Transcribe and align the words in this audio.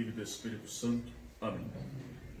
Filho 0.00 0.08
e 0.08 0.12
do 0.12 0.22
Espírito 0.22 0.70
Santo. 0.70 1.12
Amém. 1.42 1.66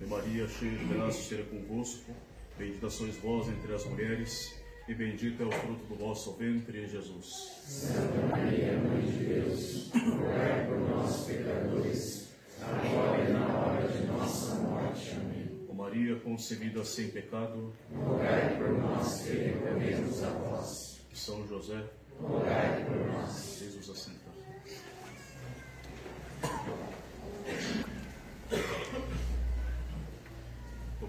E 0.00 0.06
Maria, 0.06 0.48
cheia 0.48 0.78
de 0.78 0.84
graça, 0.86 1.20
seja 1.20 1.42
convosco. 1.42 2.10
Bendita 2.56 2.88
sois 2.88 3.16
vós 3.18 3.48
entre 3.48 3.74
as 3.74 3.84
mulheres, 3.84 4.54
e 4.88 4.94
bendito 4.94 5.42
é 5.42 5.46
o 5.46 5.52
fruto 5.52 5.84
do 5.84 5.94
vosso 5.94 6.32
ventre, 6.36 6.88
Jesus. 6.88 7.60
Santa 7.66 8.28
Maria, 8.28 8.78
Mãe 8.78 9.02
de 9.02 9.24
Deus, 9.26 9.90
rogai 9.92 10.66
por 10.66 10.78
nós, 10.88 11.26
pecadores, 11.26 12.28
agora 12.62 13.28
e 13.28 13.32
na 13.34 13.46
hora 13.46 13.88
de 13.88 14.06
nossa 14.06 14.54
morte. 14.54 15.10
Amém. 15.16 15.66
Ó 15.68 15.74
Maria, 15.74 16.16
concebida 16.16 16.82
sem 16.82 17.10
pecado, 17.10 17.74
rogai 17.94 18.56
por 18.56 18.70
nós 18.70 19.20
que 19.20 19.32
recorremos 19.32 20.22
a 20.22 20.30
vós. 20.30 21.00
São 21.12 21.46
José, 21.46 21.84
rogai 22.18 22.86
por 22.86 22.96
nós. 23.06 23.58
Jesus 23.58 23.90
assenta. 23.90 24.30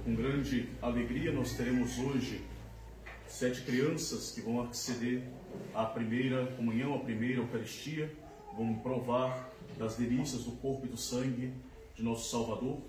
com 0.03 0.15
grande 0.41 0.67
alegria 0.81 1.31
nós 1.31 1.53
teremos 1.53 1.99
hoje 1.99 2.41
sete 3.27 3.61
crianças 3.61 4.31
que 4.31 4.41
vão 4.41 4.59
acceder 4.59 5.21
à 5.71 5.85
primeira 5.85 6.47
comunhão, 6.57 6.95
à 6.95 6.99
primeira 6.99 7.41
Eucaristia, 7.41 8.11
vão 8.57 8.73
provar 8.73 9.51
das 9.77 9.97
delícias 9.97 10.45
do 10.45 10.53
corpo 10.53 10.87
e 10.87 10.89
do 10.89 10.97
sangue 10.97 11.53
de 11.95 12.01
nosso 12.01 12.31
Salvador. 12.31 12.79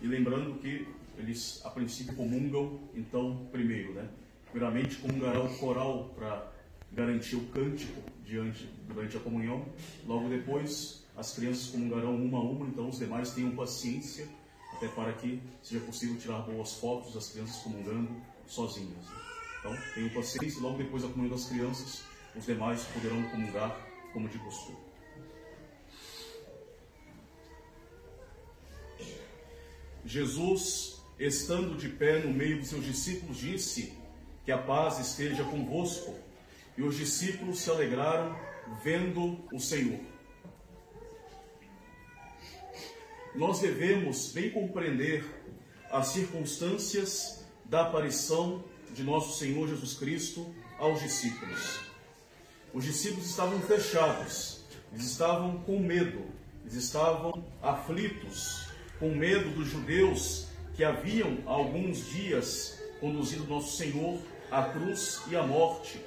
E 0.00 0.06
lembrando 0.06 0.58
que 0.58 0.88
eles 1.18 1.60
a 1.64 1.68
princípio 1.68 2.14
comungam, 2.14 2.80
então, 2.94 3.46
primeiro, 3.52 3.92
né? 3.92 4.08
Primeiramente 4.50 4.96
comungará 4.96 5.38
o 5.38 5.54
coral 5.58 6.14
para 6.16 6.50
garantir 6.92 7.36
o 7.36 7.44
cântico 7.48 8.00
diante, 8.24 8.66
durante 8.88 9.18
a 9.18 9.20
comunhão. 9.20 9.66
Logo 10.06 10.30
depois, 10.30 11.04
as 11.14 11.34
crianças 11.34 11.68
comungarão 11.68 12.16
uma 12.16 12.38
a 12.38 12.42
uma, 12.42 12.66
então 12.66 12.88
os 12.88 12.98
demais 12.98 13.32
tenham 13.34 13.50
paciência 13.50 14.26
até 14.74 14.88
para 14.88 15.12
que 15.12 15.42
seja 15.62 15.84
possível 15.84 16.18
tirar 16.18 16.40
boas 16.40 16.74
fotos 16.74 17.14
das 17.14 17.28
crianças 17.28 17.56
comungando 17.62 18.08
sozinhas. 18.46 19.04
Então, 19.58 19.76
tenham 19.94 20.08
paciência 20.10 20.60
logo 20.60 20.78
depois 20.78 21.02
da 21.02 21.08
comunhão 21.08 21.36
das 21.36 21.46
crianças, 21.46 22.02
os 22.34 22.46
demais 22.46 22.82
poderão 22.84 23.22
comungar 23.30 23.76
como 24.12 24.28
de 24.28 24.38
costume. 24.38 24.78
Jesus, 30.04 31.00
estando 31.18 31.76
de 31.76 31.88
pé 31.88 32.20
no 32.20 32.32
meio 32.32 32.58
dos 32.58 32.68
seus 32.68 32.84
discípulos, 32.84 33.36
disse: 33.36 33.92
Que 34.44 34.50
a 34.50 34.58
paz 34.58 34.98
esteja 34.98 35.44
convosco. 35.44 36.14
E 36.76 36.82
os 36.82 36.96
discípulos 36.96 37.60
se 37.60 37.68
alegraram 37.68 38.34
vendo 38.82 39.38
o 39.52 39.60
Senhor. 39.60 40.00
Nós 43.34 43.60
devemos 43.60 44.32
bem 44.32 44.50
compreender 44.50 45.24
as 45.90 46.08
circunstâncias 46.08 47.44
da 47.64 47.82
aparição 47.82 48.64
de 48.92 49.04
nosso 49.04 49.38
Senhor 49.38 49.68
Jesus 49.68 49.94
Cristo 49.94 50.52
aos 50.78 51.00
discípulos. 51.00 51.80
Os 52.74 52.84
discípulos 52.84 53.28
estavam 53.30 53.60
fechados, 53.60 54.64
eles 54.92 55.06
estavam 55.06 55.58
com 55.58 55.78
medo, 55.78 56.24
eles 56.62 56.74
estavam 56.74 57.44
aflitos, 57.62 58.66
com 58.98 59.10
medo 59.10 59.50
dos 59.50 59.68
judeus 59.68 60.48
que 60.74 60.82
haviam 60.82 61.38
há 61.46 61.50
alguns 61.50 62.06
dias 62.10 62.80
conduzido 63.00 63.44
nosso 63.44 63.76
Senhor 63.76 64.20
à 64.50 64.64
cruz 64.64 65.22
e 65.28 65.36
à 65.36 65.42
morte, 65.42 66.00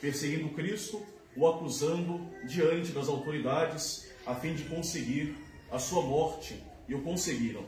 perseguindo 0.00 0.48
Cristo, 0.50 1.02
o 1.36 1.46
acusando 1.46 2.20
diante 2.44 2.92
das 2.92 3.08
autoridades 3.08 4.08
a 4.26 4.34
fim 4.34 4.54
de 4.54 4.64
conseguir 4.64 5.36
a 5.70 5.78
sua 5.78 6.02
morte 6.02 6.60
e 6.90 6.94
o 6.94 7.02
conseguiram. 7.02 7.64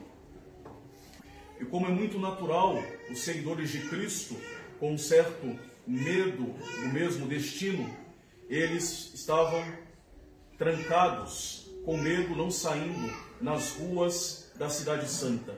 E 1.59 1.63
como 1.63 1.87
é 1.87 1.89
muito 1.89 2.19
natural, 2.19 2.75
os 3.09 3.21
seguidores 3.21 3.69
de 3.69 3.79
Cristo, 3.87 4.35
com 4.79 4.91
um 4.91 4.97
certo 4.97 5.57
medo 5.87 6.43
do 6.43 6.89
mesmo 6.89 7.25
destino, 7.25 7.89
eles 8.49 9.13
estavam 9.13 9.63
trancados, 10.57 11.71
com 11.85 11.97
medo, 11.97 12.35
não 12.35 12.51
saindo 12.51 13.13
nas 13.39 13.71
ruas 13.77 14.51
da 14.57 14.69
Cidade 14.69 15.09
Santa, 15.09 15.57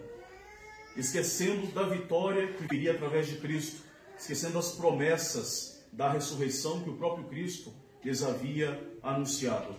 esquecendo 0.95 1.67
da 1.67 1.83
vitória 1.83 2.47
que 2.53 2.67
viria 2.67 2.91
através 2.91 3.27
de 3.27 3.37
Cristo, 3.37 3.81
esquecendo 4.17 4.59
as 4.59 4.73
promessas 4.73 5.83
da 5.91 6.11
ressurreição 6.11 6.83
que 6.83 6.89
o 6.91 6.97
próprio 6.97 7.25
Cristo 7.25 7.73
lhes 8.03 8.21
havia 8.21 8.79
anunciado. 9.01 9.75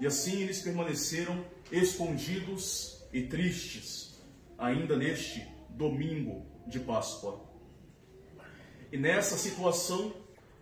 E 0.00 0.06
assim 0.06 0.40
eles 0.40 0.60
permaneceram 0.60 1.44
escondidos 1.70 2.99
e 3.12 3.22
tristes, 3.22 4.20
ainda 4.58 4.96
neste 4.96 5.46
domingo 5.70 6.46
de 6.66 6.78
Páscoa. 6.80 7.40
E 8.92 8.96
nessa 8.96 9.36
situação, 9.36 10.12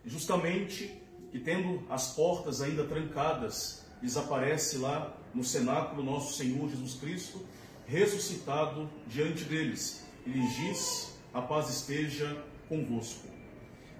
justamente, 0.05 1.01
que 1.31 1.39
tendo 1.39 1.83
as 1.89 2.13
portas 2.13 2.61
ainda 2.61 2.83
trancadas, 2.85 3.85
desaparece 4.01 4.77
lá 4.77 5.15
no 5.33 5.43
cenáculo 5.43 6.03
nosso 6.03 6.33
Senhor 6.33 6.69
Jesus 6.69 6.95
Cristo, 6.95 7.45
ressuscitado 7.85 8.89
diante 9.07 9.43
deles, 9.43 10.05
e 10.25 10.29
lhes 10.29 10.55
diz: 10.55 11.19
A 11.33 11.41
paz 11.41 11.69
esteja 11.69 12.43
convosco. 12.67 13.27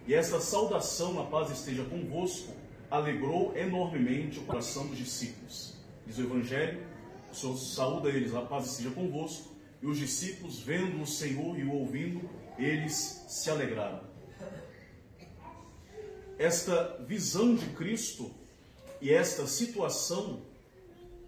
E 0.07 0.13
essa 0.13 0.39
saudação, 0.39 1.19
a 1.19 1.25
paz 1.25 1.51
esteja 1.51 1.83
convosco, 1.83 2.53
alegrou 2.89 3.55
enormemente 3.55 4.39
o 4.39 4.43
coração 4.43 4.87
dos 4.87 4.97
discípulos. 4.97 5.75
Diz 6.05 6.17
o 6.17 6.23
Evangelho 6.23 6.83
o 7.31 7.35
Senhor 7.35 7.57
saúda 7.57 8.09
eles, 8.09 8.33
a 8.33 8.41
paz 8.41 8.65
esteja 8.67 8.91
convosco. 8.91 9.55
E 9.81 9.87
os 9.87 9.97
discípulos, 9.97 10.59
vendo 10.59 11.01
o 11.01 11.07
Senhor 11.07 11.57
e 11.57 11.63
o 11.63 11.73
ouvindo, 11.73 12.29
eles 12.57 13.23
se 13.27 13.49
alegraram. 13.49 14.01
Esta 16.37 16.97
visão 17.07 17.55
de 17.55 17.65
Cristo 17.67 18.31
e 19.01 19.11
esta 19.11 19.47
situação 19.47 20.41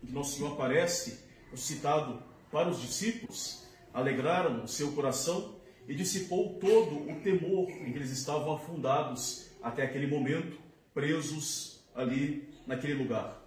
em 0.04 0.08
que 0.08 0.12
Nosso 0.12 0.38
Senhor 0.38 0.54
aparece, 0.54 1.20
citado 1.56 2.22
para 2.52 2.70
os 2.70 2.82
discípulos, 2.82 3.64
alegraram 3.94 4.64
o 4.64 4.68
seu 4.68 4.92
coração 4.92 5.56
e 5.88 5.96
dissipou 5.96 6.60
todo 6.60 7.10
o 7.10 7.22
temor 7.22 7.70
em 7.70 7.92
que 7.92 7.98
eles 7.98 8.12
estavam 8.12 8.54
afundados 8.54 9.50
até 9.62 9.84
aquele 9.84 10.08
momento, 10.08 10.58
presos 10.94 11.84
ali 11.96 12.50
naquele 12.66 12.94
lugar. 12.94 13.41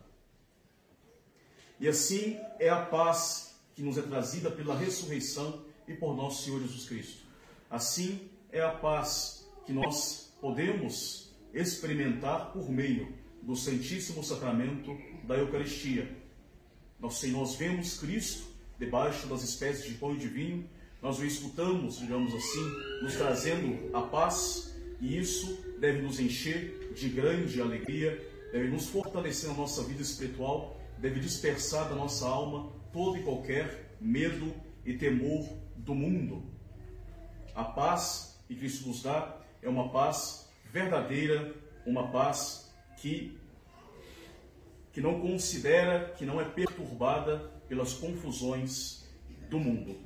E 1.80 1.88
assim 1.88 2.38
é 2.58 2.68
a 2.68 2.80
paz 2.80 3.54
que 3.74 3.82
nos 3.82 3.98
é 3.98 4.02
trazida 4.02 4.50
pela 4.50 4.76
ressurreição 4.76 5.62
e 5.88 5.94
por 5.94 6.16
nosso 6.16 6.44
Senhor 6.44 6.60
Jesus 6.60 6.88
Cristo. 6.88 7.24
Assim 7.70 8.30
é 8.52 8.60
a 8.60 8.70
paz 8.70 9.48
que 9.66 9.72
nós 9.72 10.32
podemos 10.40 11.34
experimentar 11.52 12.52
por 12.52 12.70
meio 12.70 13.12
do 13.42 13.56
Santíssimo 13.56 14.22
Sacramento 14.22 14.96
da 15.24 15.36
Eucaristia. 15.36 16.16
Nós, 17.00 17.22
nós 17.24 17.56
vemos 17.56 17.98
Cristo 17.98 18.44
debaixo 18.78 19.26
das 19.26 19.42
espécies 19.42 19.84
de 19.84 19.94
pão 19.94 20.14
e 20.14 20.18
de 20.18 20.28
vinho, 20.28 20.68
nós 21.02 21.18
o 21.18 21.24
escutamos, 21.24 21.98
digamos 21.98 22.34
assim, 22.34 22.64
nos 23.02 23.14
trazendo 23.14 23.94
a 23.94 24.02
paz, 24.02 24.74
e 25.00 25.18
isso 25.18 25.62
deve 25.78 26.00
nos 26.00 26.18
encher 26.18 26.92
de 26.94 27.08
grande 27.10 27.60
alegria, 27.60 28.18
deve 28.52 28.68
nos 28.68 28.86
fortalecer 28.86 29.50
na 29.50 29.56
nossa 29.56 29.82
vida 29.82 30.00
espiritual 30.00 30.80
deve 30.98 31.20
dispersar 31.20 31.88
da 31.88 31.94
nossa 31.94 32.26
alma 32.26 32.72
todo 32.92 33.18
e 33.18 33.22
qualquer 33.22 33.96
medo 34.00 34.54
e 34.84 34.94
temor 34.94 35.48
do 35.76 35.94
mundo. 35.94 36.44
A 37.54 37.64
paz 37.64 38.40
que 38.46 38.54
Cristo 38.54 38.88
nos 38.88 39.02
dá 39.02 39.38
é 39.62 39.68
uma 39.68 39.90
paz 39.90 40.48
verdadeira, 40.72 41.54
uma 41.86 42.10
paz 42.10 42.72
que 42.98 43.38
que 44.92 45.00
não 45.00 45.20
considera, 45.20 46.14
que 46.16 46.24
não 46.24 46.40
é 46.40 46.44
perturbada 46.44 47.50
pelas 47.68 47.94
confusões 47.94 49.04
do 49.50 49.58
mundo. 49.58 49.96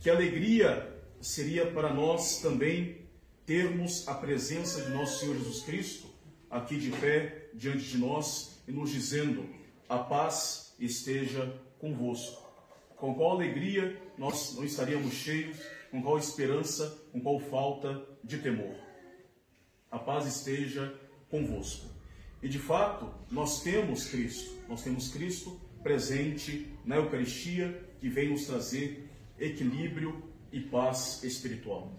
Que 0.00 0.08
alegria 0.08 0.90
seria 1.20 1.70
para 1.70 1.92
nós 1.92 2.40
também 2.40 3.02
termos 3.44 4.08
a 4.08 4.14
presença 4.14 4.80
de 4.82 4.90
nosso 4.92 5.20
Senhor 5.20 5.36
Jesus 5.36 5.60
Cristo 5.64 6.08
aqui 6.50 6.78
de 6.78 6.90
pé 6.92 7.50
diante 7.52 7.84
de 7.84 7.98
nós 7.98 8.59
e 8.70 8.72
nos 8.72 8.90
dizendo: 8.90 9.44
A 9.88 9.98
paz 9.98 10.74
esteja 10.78 11.52
convosco. 11.80 12.48
Com 12.96 13.14
qual 13.14 13.32
alegria 13.32 14.00
nós 14.16 14.54
não 14.54 14.64
estaríamos 14.64 15.12
cheios, 15.12 15.58
com 15.90 16.00
qual 16.00 16.18
esperança, 16.18 17.02
com 17.10 17.20
qual 17.20 17.40
falta 17.40 18.06
de 18.22 18.38
temor. 18.38 18.74
A 19.90 19.98
paz 19.98 20.26
esteja 20.26 20.94
convosco. 21.28 21.86
E 22.42 22.48
de 22.48 22.58
fato, 22.58 23.12
nós 23.30 23.62
temos 23.62 24.06
Cristo, 24.06 24.56
nós 24.68 24.82
temos 24.82 25.08
Cristo 25.08 25.60
presente 25.82 26.72
na 26.84 26.96
Eucaristia 26.96 27.88
que 27.98 28.08
vem 28.08 28.30
nos 28.30 28.46
trazer 28.46 29.10
equilíbrio 29.38 30.22
e 30.52 30.60
paz 30.60 31.24
espiritual. 31.24 31.92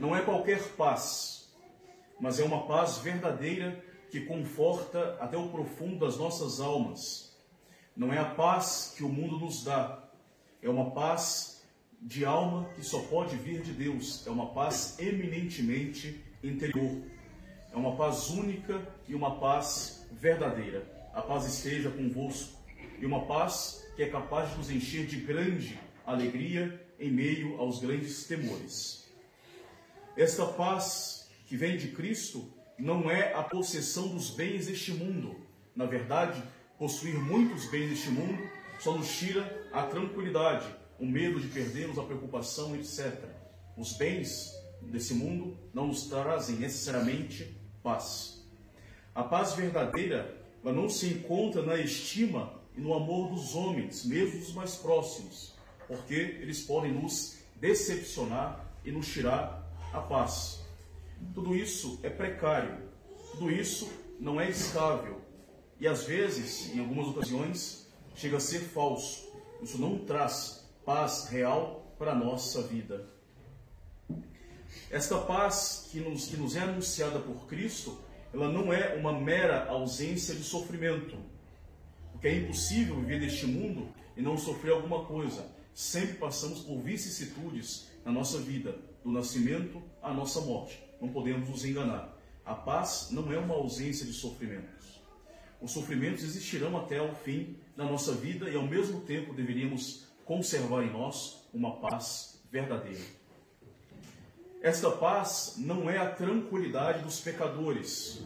Não 0.00 0.16
é 0.16 0.22
qualquer 0.22 0.62
paz, 0.76 1.52
mas 2.20 2.40
é 2.40 2.44
uma 2.44 2.66
paz 2.66 2.98
verdadeira 2.98 3.84
que 4.16 4.24
conforta 4.24 5.14
até 5.20 5.36
o 5.36 5.50
profundo 5.50 5.98
das 5.98 6.16
nossas 6.16 6.58
almas. 6.58 7.36
Não 7.94 8.10
é 8.10 8.18
a 8.18 8.24
paz 8.24 8.94
que 8.96 9.04
o 9.04 9.10
mundo 9.10 9.38
nos 9.38 9.62
dá, 9.62 10.08
é 10.62 10.70
uma 10.70 10.92
paz 10.92 11.62
de 12.00 12.24
alma 12.24 12.66
que 12.74 12.82
só 12.82 13.00
pode 13.00 13.36
vir 13.36 13.60
de 13.60 13.72
Deus, 13.72 14.26
é 14.26 14.30
uma 14.30 14.54
paz 14.54 14.98
eminentemente 14.98 16.24
interior, 16.42 17.02
é 17.70 17.76
uma 17.76 17.94
paz 17.94 18.30
única 18.30 18.80
e 19.06 19.14
uma 19.14 19.38
paz 19.38 20.06
verdadeira. 20.12 20.90
A 21.12 21.20
paz 21.20 21.44
esteja 21.44 21.90
convosco 21.90 22.58
e 22.98 23.04
uma 23.04 23.26
paz 23.26 23.86
que 23.96 24.02
é 24.02 24.08
capaz 24.08 24.50
de 24.50 24.56
nos 24.56 24.70
encher 24.70 25.06
de 25.06 25.16
grande 25.16 25.78
alegria 26.06 26.82
em 26.98 27.10
meio 27.10 27.60
aos 27.60 27.80
grandes 27.80 28.26
temores. 28.26 29.04
Esta 30.16 30.46
paz 30.46 31.28
que 31.46 31.54
vem 31.54 31.76
de 31.76 31.88
Cristo 31.88 32.55
não 32.78 33.10
é 33.10 33.32
a 33.34 33.42
possessão 33.42 34.08
dos 34.08 34.30
bens 34.30 34.66
deste 34.66 34.92
mundo. 34.92 35.36
Na 35.74 35.86
verdade, 35.86 36.42
possuir 36.78 37.18
muitos 37.18 37.66
bens 37.66 37.90
deste 37.90 38.10
mundo 38.10 38.38
só 38.78 38.96
nos 38.96 39.08
tira 39.18 39.68
a 39.72 39.82
tranquilidade, 39.84 40.66
o 40.98 41.06
medo 41.06 41.40
de 41.40 41.48
perdermos, 41.48 41.98
a 41.98 42.02
preocupação, 42.02 42.76
etc. 42.76 43.14
Os 43.76 43.92
bens 43.94 44.52
desse 44.82 45.14
mundo 45.14 45.56
não 45.72 45.88
nos 45.88 46.06
trazem 46.06 46.56
necessariamente 46.56 47.56
paz. 47.82 48.46
A 49.14 49.22
paz 49.22 49.54
verdadeira 49.54 50.36
ela 50.62 50.74
não 50.74 50.88
se 50.88 51.06
encontra 51.06 51.62
na 51.62 51.76
estima 51.76 52.52
e 52.76 52.80
no 52.80 52.92
amor 52.92 53.30
dos 53.30 53.54
homens, 53.54 54.04
mesmo 54.04 54.40
dos 54.40 54.52
mais 54.52 54.74
próximos, 54.74 55.54
porque 55.86 56.14
eles 56.14 56.62
podem 56.62 56.92
nos 56.92 57.38
decepcionar 57.54 58.66
e 58.84 58.90
nos 58.90 59.06
tirar 59.06 59.64
a 59.92 60.00
paz. 60.00 60.65
Tudo 61.34 61.54
isso 61.54 62.00
é 62.02 62.10
precário, 62.10 62.78
tudo 63.32 63.50
isso 63.50 63.90
não 64.18 64.40
é 64.40 64.48
estável 64.50 65.26
e 65.78 65.86
às 65.86 66.04
vezes, 66.04 66.74
em 66.74 66.80
algumas 66.80 67.08
ocasiões, 67.08 67.86
chega 68.14 68.38
a 68.38 68.40
ser 68.40 68.60
falso. 68.60 69.30
Isso 69.62 69.78
não 69.78 69.98
traz 69.98 70.66
paz 70.84 71.28
real 71.28 71.94
para 71.98 72.12
a 72.12 72.14
nossa 72.14 72.62
vida. 72.62 73.06
Esta 74.90 75.18
paz 75.18 75.88
que 75.90 76.00
nos, 76.00 76.26
que 76.26 76.36
nos 76.36 76.56
é 76.56 76.60
anunciada 76.60 77.18
por 77.18 77.46
Cristo, 77.46 77.98
ela 78.32 78.48
não 78.48 78.72
é 78.72 78.94
uma 78.94 79.12
mera 79.12 79.66
ausência 79.68 80.34
de 80.34 80.42
sofrimento, 80.42 81.16
porque 82.12 82.28
é 82.28 82.38
impossível 82.38 82.96
viver 82.96 83.20
neste 83.20 83.46
mundo 83.46 83.88
e 84.16 84.22
não 84.22 84.38
sofrer 84.38 84.72
alguma 84.72 85.04
coisa. 85.04 85.46
Sempre 85.74 86.14
passamos 86.14 86.60
por 86.60 86.80
vicissitudes 86.80 87.88
na 88.04 88.12
nossa 88.12 88.38
vida, 88.38 88.78
do 89.04 89.10
nascimento 89.10 89.82
à 90.02 90.12
nossa 90.12 90.40
morte. 90.40 90.85
Não 91.00 91.08
podemos 91.08 91.48
nos 91.48 91.64
enganar. 91.64 92.16
A 92.44 92.54
paz 92.54 93.08
não 93.10 93.32
é 93.32 93.38
uma 93.38 93.54
ausência 93.54 94.06
de 94.06 94.12
sofrimentos. 94.12 95.02
Os 95.60 95.72
sofrimentos 95.72 96.22
existirão 96.22 96.76
até 96.76 97.00
o 97.00 97.14
fim 97.14 97.56
da 97.76 97.84
nossa 97.84 98.12
vida 98.12 98.48
e, 98.48 98.56
ao 98.56 98.66
mesmo 98.66 99.00
tempo, 99.00 99.34
deveríamos 99.34 100.06
conservar 100.24 100.82
em 100.82 100.92
nós 100.92 101.48
uma 101.52 101.76
paz 101.76 102.42
verdadeira. 102.50 103.04
Esta 104.62 104.90
paz 104.90 105.54
não 105.58 105.88
é 105.88 105.98
a 105.98 106.10
tranquilidade 106.10 107.02
dos 107.02 107.20
pecadores, 107.20 108.22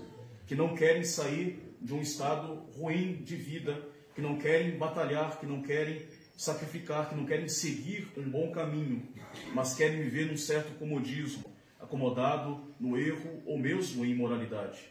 que 0.47 0.55
não 0.55 0.75
querem 0.75 1.05
sair 1.05 1.77
de 1.81 1.93
um 1.95 2.01
estado 2.01 2.55
ruim 2.77 3.15
de 3.23 3.37
vida, 3.37 3.87
que 4.15 4.21
não 4.21 4.37
querem 4.37 4.77
batalhar, 4.77 5.39
que 5.39 5.47
não 5.47 5.63
querem 5.63 6.03
sacrificar, 6.37 7.09
que 7.09 7.15
não 7.15 7.27
querem 7.27 7.49
seguir 7.49 8.11
um 8.17 8.29
bom 8.29 8.51
caminho, 8.51 9.07
mas 9.55 9.75
querem 9.75 10.01
viver 10.01 10.27
num 10.27 10.37
certo 10.37 10.79
comodismo, 10.79 11.45
acomodado 11.91 12.73
no 12.79 12.97
erro 12.97 13.43
ou 13.45 13.59
mesmo 13.59 14.05
em 14.05 14.11
imoralidade. 14.11 14.89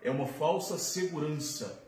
É 0.00 0.08
uma 0.08 0.26
falsa 0.26 0.78
segurança 0.78 1.84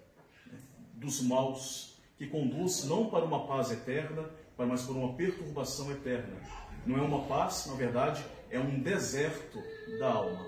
né, 0.47 0.59
dos 0.95 1.23
maus 1.23 1.97
que 2.19 2.27
conduz 2.27 2.85
não 2.85 3.09
para 3.09 3.25
uma 3.25 3.47
paz 3.47 3.71
eterna, 3.71 4.29
mas 4.59 4.83
para 4.83 4.95
uma 4.95 5.15
perturbação 5.15 5.91
eterna. 5.93 6.37
Não 6.85 6.99
é 6.99 7.03
uma 7.03 7.25
paz, 7.27 7.67
na 7.67 7.75
verdade, 7.75 8.25
é 8.51 8.59
um 8.59 8.81
deserto 8.81 9.59
da 9.99 10.13
alma, 10.13 10.45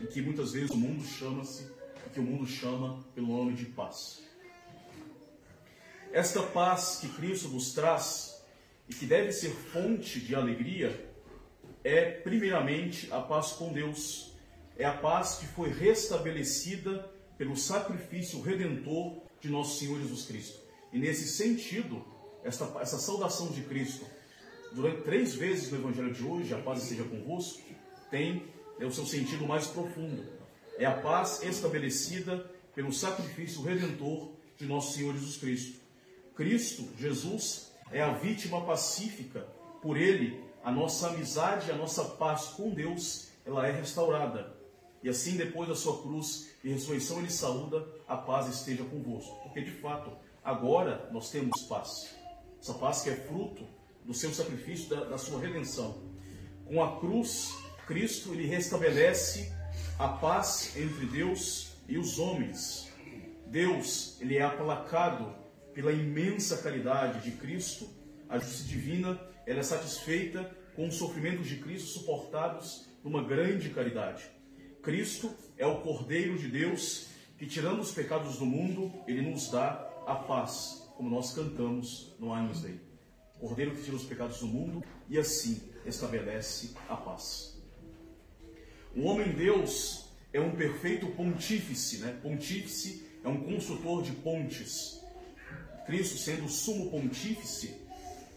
em 0.00 0.06
que 0.06 0.20
muitas 0.20 0.52
vezes 0.52 0.70
o 0.70 0.76
mundo 0.76 1.02
chama-se 1.04 1.78
que 2.12 2.20
o 2.20 2.22
mundo 2.22 2.46
chama 2.46 3.04
pelo 3.14 3.28
nome 3.28 3.54
de 3.54 3.66
paz. 3.66 4.22
Esta 6.10 6.42
paz 6.42 6.98
que 7.00 7.08
Cristo 7.08 7.48
nos 7.48 7.74
traz 7.74 8.42
e 8.88 8.94
que 8.94 9.04
deve 9.04 9.30
ser 9.30 9.50
fonte 9.50 10.20
de 10.20 10.34
alegria 10.34 11.07
é, 11.88 12.10
primeiramente, 12.10 13.08
a 13.12 13.20
paz 13.20 13.52
com 13.52 13.72
Deus. 13.72 14.32
É 14.76 14.84
a 14.84 14.92
paz 14.92 15.36
que 15.36 15.46
foi 15.46 15.70
restabelecida 15.70 17.10
pelo 17.36 17.56
sacrifício 17.56 18.40
redentor 18.40 19.16
de 19.40 19.48
nosso 19.48 19.78
Senhor 19.78 20.00
Jesus 20.00 20.24
Cristo. 20.26 20.58
E 20.92 20.98
nesse 20.98 21.28
sentido, 21.28 22.04
esta, 22.44 22.64
essa 22.80 22.98
saudação 22.98 23.48
de 23.48 23.62
Cristo, 23.62 24.04
durante 24.72 25.02
três 25.02 25.34
vezes 25.34 25.70
no 25.70 25.78
Evangelho 25.78 26.12
de 26.12 26.22
hoje, 26.22 26.54
a 26.54 26.58
paz 26.58 26.82
esteja 26.82 27.04
convosco, 27.04 27.62
tem 28.10 28.44
é, 28.78 28.84
o 28.84 28.92
seu 28.92 29.06
sentido 29.06 29.46
mais 29.46 29.66
profundo 29.66 30.38
é 30.78 30.86
a 30.86 30.92
paz 30.92 31.42
estabelecida 31.42 32.48
pelo 32.74 32.92
sacrifício 32.92 33.62
redentor 33.62 34.30
de 34.56 34.64
nosso 34.64 34.96
Senhor 34.96 35.12
Jesus 35.12 35.36
Cristo. 35.36 35.80
Cristo, 36.36 36.88
Jesus, 36.96 37.72
é 37.90 38.00
a 38.00 38.12
vítima 38.12 38.64
pacífica. 38.64 39.40
Por 39.82 39.96
ele, 39.96 40.40
a 40.68 40.70
nossa 40.70 41.08
amizade, 41.08 41.70
a 41.70 41.74
nossa 41.74 42.04
paz 42.04 42.48
com 42.48 42.68
Deus, 42.68 43.30
ela 43.46 43.66
é 43.66 43.72
restaurada. 43.72 44.54
E 45.02 45.08
assim, 45.08 45.34
depois 45.34 45.66
da 45.66 45.74
sua 45.74 46.02
cruz 46.02 46.50
e 46.62 46.68
ressurreição, 46.68 47.20
ele 47.20 47.30
saúda, 47.30 47.88
a 48.06 48.18
paz 48.18 48.48
esteja 48.48 48.84
convosco. 48.84 49.34
Porque, 49.44 49.62
de 49.62 49.70
fato, 49.70 50.12
agora 50.44 51.08
nós 51.10 51.30
temos 51.30 51.62
paz. 51.62 52.14
Essa 52.60 52.74
paz 52.74 53.00
que 53.00 53.08
é 53.08 53.16
fruto 53.16 53.66
do 54.04 54.12
seu 54.12 54.30
sacrifício, 54.34 54.90
da, 54.90 55.04
da 55.04 55.16
sua 55.16 55.40
redenção. 55.40 56.02
Com 56.66 56.84
a 56.84 57.00
cruz, 57.00 57.50
Cristo, 57.86 58.34
ele 58.34 58.44
restabelece 58.44 59.50
a 59.98 60.06
paz 60.08 60.76
entre 60.76 61.06
Deus 61.06 61.78
e 61.88 61.96
os 61.96 62.18
homens. 62.18 62.92
Deus, 63.46 64.20
ele 64.20 64.36
é 64.36 64.42
aplacado 64.42 65.34
pela 65.72 65.92
imensa 65.92 66.58
caridade 66.58 67.22
de 67.22 67.38
Cristo. 67.38 67.88
A 68.28 68.36
justiça 68.36 68.68
divina, 68.68 69.18
ela 69.46 69.60
é 69.60 69.62
satisfeita 69.62 70.57
com 70.78 70.86
os 70.86 70.94
sofrimentos 70.94 71.48
de 71.48 71.56
Cristo 71.56 71.88
suportados 71.88 72.86
numa 73.02 73.20
grande 73.20 73.68
caridade. 73.70 74.30
Cristo 74.80 75.28
é 75.56 75.66
o 75.66 75.80
Cordeiro 75.80 76.38
de 76.38 76.46
Deus 76.46 77.08
que, 77.36 77.48
tirando 77.48 77.80
os 77.80 77.90
pecados 77.90 78.38
do 78.38 78.46
mundo, 78.46 78.92
ele 79.04 79.20
nos 79.20 79.50
dá 79.50 79.70
a 80.06 80.14
paz, 80.14 80.88
como 80.96 81.10
nós 81.10 81.32
cantamos 81.32 82.14
no 82.20 82.32
Agnus 82.32 82.62
Dei. 82.62 82.80
Cordeiro 83.40 83.74
que 83.74 83.82
tira 83.82 83.96
os 83.96 84.04
pecados 84.04 84.38
do 84.38 84.46
mundo 84.46 84.84
e 85.08 85.18
assim 85.18 85.60
estabelece 85.84 86.76
a 86.88 86.94
paz. 86.94 87.60
O 88.94 89.02
homem-deus 89.02 90.12
é 90.32 90.40
um 90.40 90.54
perfeito 90.54 91.08
pontífice, 91.08 91.98
né? 91.98 92.16
Pontífice 92.22 93.04
é 93.24 93.28
um 93.28 93.42
construtor 93.42 94.00
de 94.04 94.12
pontes. 94.12 95.00
Cristo, 95.86 96.18
sendo 96.18 96.44
o 96.44 96.48
sumo 96.48 96.88
pontífice, 96.88 97.87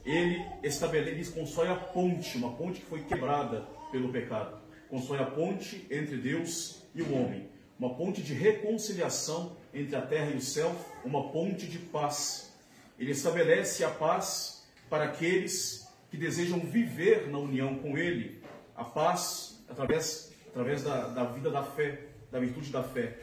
ele 0.06 0.46
estabelece, 0.64 1.12
ele 1.12 1.26
constrói 1.26 1.70
a 1.70 1.76
ponte, 1.76 2.38
uma 2.38 2.54
ponte 2.54 2.80
que 2.80 2.86
foi 2.86 3.04
quebrada 3.04 3.62
pelo 3.92 4.10
pecado. 4.10 4.60
Constrói 4.90 5.20
a 5.20 5.26
ponte 5.26 5.86
entre 5.90 6.18
Deus 6.18 6.84
e 6.94 7.02
o 7.02 7.14
homem, 7.14 7.50
uma 7.80 7.96
ponte 7.96 8.22
de 8.22 8.34
reconciliação 8.34 9.56
entre 9.74 9.96
a 9.96 10.02
terra 10.02 10.32
e 10.32 10.38
o 10.38 10.42
céu, 10.42 10.76
uma 11.06 11.32
ponte 11.32 11.68
de 11.68 11.78
paz. 11.78 12.52
Ele 13.00 13.12
estabelece 13.12 13.84
a 13.84 13.90
paz 13.90 14.68
para 14.90 15.06
aqueles 15.06 15.88
que 16.10 16.18
desejam 16.18 16.60
viver 16.60 17.30
na 17.30 17.38
união 17.38 17.76
com 17.76 17.98
ele, 17.98 18.44
a 18.76 18.84
paz 18.84 19.64
através 19.70 20.32
através 20.52 20.84
da, 20.84 21.08
da 21.08 21.24
vida 21.24 21.50
da 21.50 21.64
fé, 21.64 22.08
da 22.30 22.40
virtude 22.40 22.72
da 22.72 22.84
fé, 22.84 23.18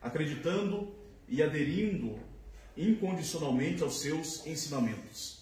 acreditando 0.00 0.92
e 1.28 1.42
aderindo 1.42 2.18
incondicionalmente 2.76 3.82
aos 3.82 4.00
seus 4.00 4.44
ensinamentos. 4.46 5.41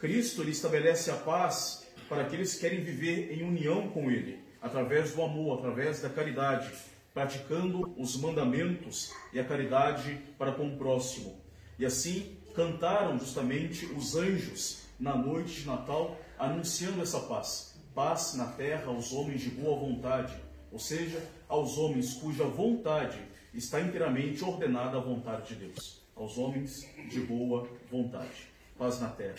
Cristo 0.00 0.42
ele 0.42 0.50
estabelece 0.50 1.10
a 1.10 1.16
paz 1.16 1.86
para 2.08 2.22
aqueles 2.22 2.54
que 2.54 2.60
querem 2.60 2.82
viver 2.82 3.32
em 3.32 3.42
união 3.42 3.88
com 3.90 4.10
Ele, 4.10 4.40
através 4.60 5.12
do 5.12 5.22
amor, 5.22 5.58
através 5.58 6.00
da 6.00 6.08
caridade, 6.08 6.72
praticando 7.14 7.94
os 7.96 8.16
mandamentos 8.16 9.12
e 9.32 9.38
a 9.38 9.44
caridade 9.44 10.18
para 10.36 10.52
com 10.52 10.68
o 10.68 10.76
próximo. 10.76 11.40
E 11.78 11.86
assim 11.86 12.36
cantaram 12.54 13.18
justamente 13.18 13.86
os 13.86 14.16
anjos 14.16 14.82
na 14.98 15.16
noite 15.16 15.60
de 15.60 15.66
Natal, 15.66 16.18
anunciando 16.38 17.02
essa 17.02 17.20
paz. 17.20 17.74
Paz 17.94 18.34
na 18.34 18.46
terra 18.46 18.86
aos 18.86 19.12
homens 19.12 19.40
de 19.42 19.50
boa 19.50 19.78
vontade 19.78 20.34
ou 20.72 20.78
seja, 20.78 21.20
aos 21.48 21.76
homens 21.78 22.14
cuja 22.14 22.44
vontade 22.44 23.18
está 23.52 23.80
inteiramente 23.80 24.44
ordenada 24.44 24.98
à 24.98 25.00
vontade 25.00 25.54
de 25.54 25.66
Deus, 25.66 26.00
aos 26.14 26.38
homens 26.38 26.86
de 27.08 27.20
boa 27.20 27.68
vontade. 27.90 28.48
Paz 28.78 29.00
na 29.00 29.08
terra. 29.08 29.34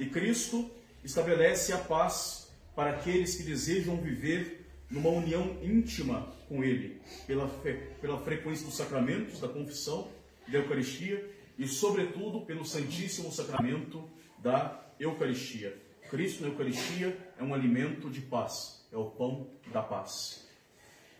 E 0.00 0.06
Cristo 0.06 0.70
estabelece 1.04 1.74
a 1.74 1.78
paz 1.78 2.50
para 2.74 2.92
aqueles 2.92 3.36
que 3.36 3.42
desejam 3.42 3.98
viver 3.98 4.66
numa 4.90 5.10
união 5.10 5.58
íntima 5.62 6.26
com 6.48 6.64
Ele, 6.64 7.02
pela, 7.26 7.46
pela 8.00 8.18
frequência 8.18 8.64
dos 8.64 8.76
sacramentos, 8.76 9.40
da 9.40 9.48
confissão, 9.48 10.10
da 10.48 10.56
Eucaristia 10.56 11.30
e, 11.58 11.68
sobretudo, 11.68 12.40
pelo 12.46 12.64
Santíssimo 12.64 13.30
Sacramento 13.30 14.08
da 14.38 14.82
Eucaristia. 14.98 15.76
Cristo 16.08 16.44
na 16.44 16.48
Eucaristia 16.48 17.14
é 17.38 17.44
um 17.44 17.52
alimento 17.52 18.08
de 18.08 18.22
paz, 18.22 18.82
é 18.90 18.96
o 18.96 19.04
pão 19.04 19.50
da 19.70 19.82
paz. 19.82 20.46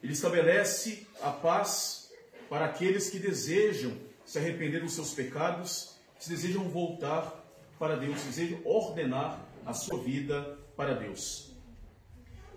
Ele 0.02 0.14
estabelece 0.14 1.06
a 1.20 1.30
paz 1.30 2.10
para 2.48 2.64
aqueles 2.64 3.10
que 3.10 3.18
desejam 3.18 3.92
se 4.24 4.38
arrepender 4.38 4.80
dos 4.80 4.94
seus 4.94 5.12
pecados, 5.12 5.96
que 6.18 6.30
desejam 6.30 6.64
voltar 6.70 7.40
para 7.80 7.96
Deus, 7.96 8.20
que 8.20 8.26
desejam 8.26 8.60
ordenar 8.62 9.42
a 9.64 9.72
sua 9.72 9.98
vida 9.98 10.58
para 10.76 10.92
Deus. 10.92 11.56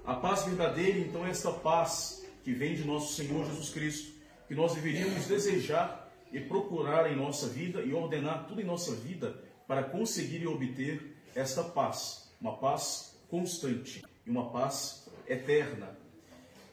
A 0.04 0.16
paz 0.16 0.44
verdadeira, 0.44 1.00
então, 1.00 1.26
é 1.26 1.30
esta 1.30 1.50
paz 1.50 2.28
que 2.44 2.54
vem 2.54 2.76
de 2.76 2.84
nosso 2.84 3.14
Senhor 3.14 3.46
Jesus 3.46 3.70
Cristo, 3.70 4.12
que 4.50 4.54
nós 4.54 4.76
deveríamos 4.76 5.26
desejar 5.26 6.12
e 6.30 6.42
procurar 6.42 7.10
em 7.10 7.16
nossa 7.16 7.48
vida 7.48 7.82
e 7.82 7.94
ordenar 7.94 8.48
tudo 8.48 8.60
em 8.60 8.66
nossa 8.66 8.94
vida 8.94 9.42
para 9.66 9.82
conseguir 9.82 10.42
e 10.42 10.48
obter 10.48 11.16
esta 11.34 11.64
paz, 11.64 12.30
uma 12.42 12.58
paz 12.58 13.18
constante 13.30 14.04
e 14.26 14.30
uma 14.30 14.50
paz 14.50 15.10
eterna. 15.26 15.98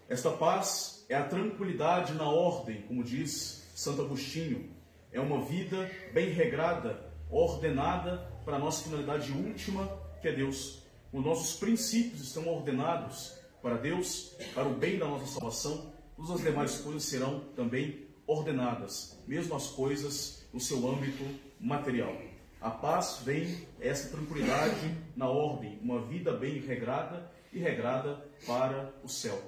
Esta 0.09 0.33
paz 0.33 1.07
é 1.09 1.15
a 1.15 1.23
tranquilidade 1.23 2.15
na 2.15 2.29
ordem, 2.29 2.83
como 2.83 3.05
diz 3.05 3.71
Santo 3.77 4.03
Agostinho, 4.03 4.71
é 5.13 5.21
uma 5.21 5.41
vida 5.41 5.89
bem 6.13 6.31
regrada, 6.31 7.13
ordenada 7.31 8.30
para 8.45 8.57
a 8.57 8.59
nossa 8.59 8.85
finalidade 8.85 9.33
última, 9.33 9.87
que 10.21 10.29
é 10.29 10.33
Deus. 10.33 10.83
Os 11.13 11.25
nossos 11.25 11.59
princípios 11.59 12.23
estão 12.23 12.47
ordenados 12.49 13.35
para 13.63 13.77
Deus, 13.77 14.37
para 14.55 14.69
o 14.69 14.75
bem 14.75 14.99
da 14.99 15.07
nossa 15.07 15.27
salvação, 15.27 15.93
todas 16.17 16.33
as 16.33 16.41
demais 16.41 16.79
coisas 16.79 17.05
serão 17.05 17.41
também 17.57 18.07
ordenadas, 18.27 19.19
mesmo 19.27 19.55
as 19.55 19.69
coisas 19.69 20.47
no 20.53 20.61
seu 20.61 20.89
âmbito 20.89 21.25
material. 21.59 22.15
A 22.61 22.71
paz 22.71 23.21
vem 23.25 23.67
essa 23.81 24.11
tranquilidade 24.11 24.97
na 25.17 25.29
ordem, 25.29 25.79
uma 25.83 26.01
vida 26.03 26.33
bem 26.33 26.61
regrada 26.61 27.31
e 27.53 27.59
regrada 27.59 28.25
para 28.47 28.93
o 29.03 29.09
céu. 29.09 29.41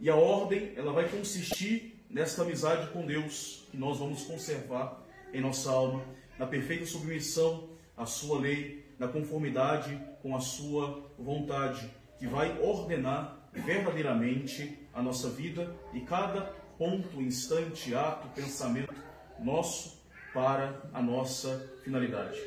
E 0.00 0.10
a 0.10 0.16
ordem, 0.16 0.72
ela 0.76 0.92
vai 0.92 1.08
consistir 1.08 2.04
nesta 2.10 2.42
amizade 2.42 2.90
com 2.92 3.06
Deus, 3.06 3.66
que 3.70 3.76
nós 3.76 3.98
vamos 3.98 4.24
conservar 4.24 5.02
em 5.32 5.40
nossa 5.40 5.70
alma, 5.70 6.04
na 6.38 6.46
perfeita 6.46 6.86
submissão 6.86 7.70
à 7.96 8.06
sua 8.06 8.40
lei, 8.40 8.84
na 8.98 9.08
conformidade 9.08 10.00
com 10.22 10.36
a 10.36 10.40
sua 10.40 11.10
vontade, 11.18 11.90
que 12.18 12.26
vai 12.26 12.58
ordenar 12.60 13.48
verdadeiramente 13.52 14.78
a 14.92 15.02
nossa 15.02 15.28
vida 15.30 15.74
e 15.92 16.00
cada 16.00 16.42
ponto, 16.78 17.20
instante, 17.20 17.94
ato, 17.94 18.28
pensamento 18.28 18.94
nosso 19.38 20.02
para 20.32 20.82
a 20.92 21.00
nossa 21.00 21.72
finalidade. 21.84 22.40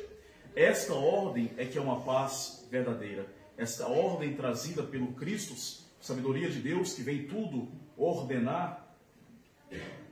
Esta 0.54 0.92
ordem 0.92 1.50
é 1.56 1.64
que 1.64 1.78
é 1.78 1.80
uma 1.80 2.00
paz 2.00 2.66
verdadeira. 2.70 3.26
Esta 3.56 3.86
ordem 3.86 4.34
trazida 4.34 4.82
pelo 4.82 5.12
Cristo, 5.14 5.54
sabedoria 6.00 6.50
de 6.50 6.60
Deus, 6.60 6.92
que 6.94 7.02
vem 7.02 7.26
tudo 7.26 7.68
ordenar, 7.96 8.86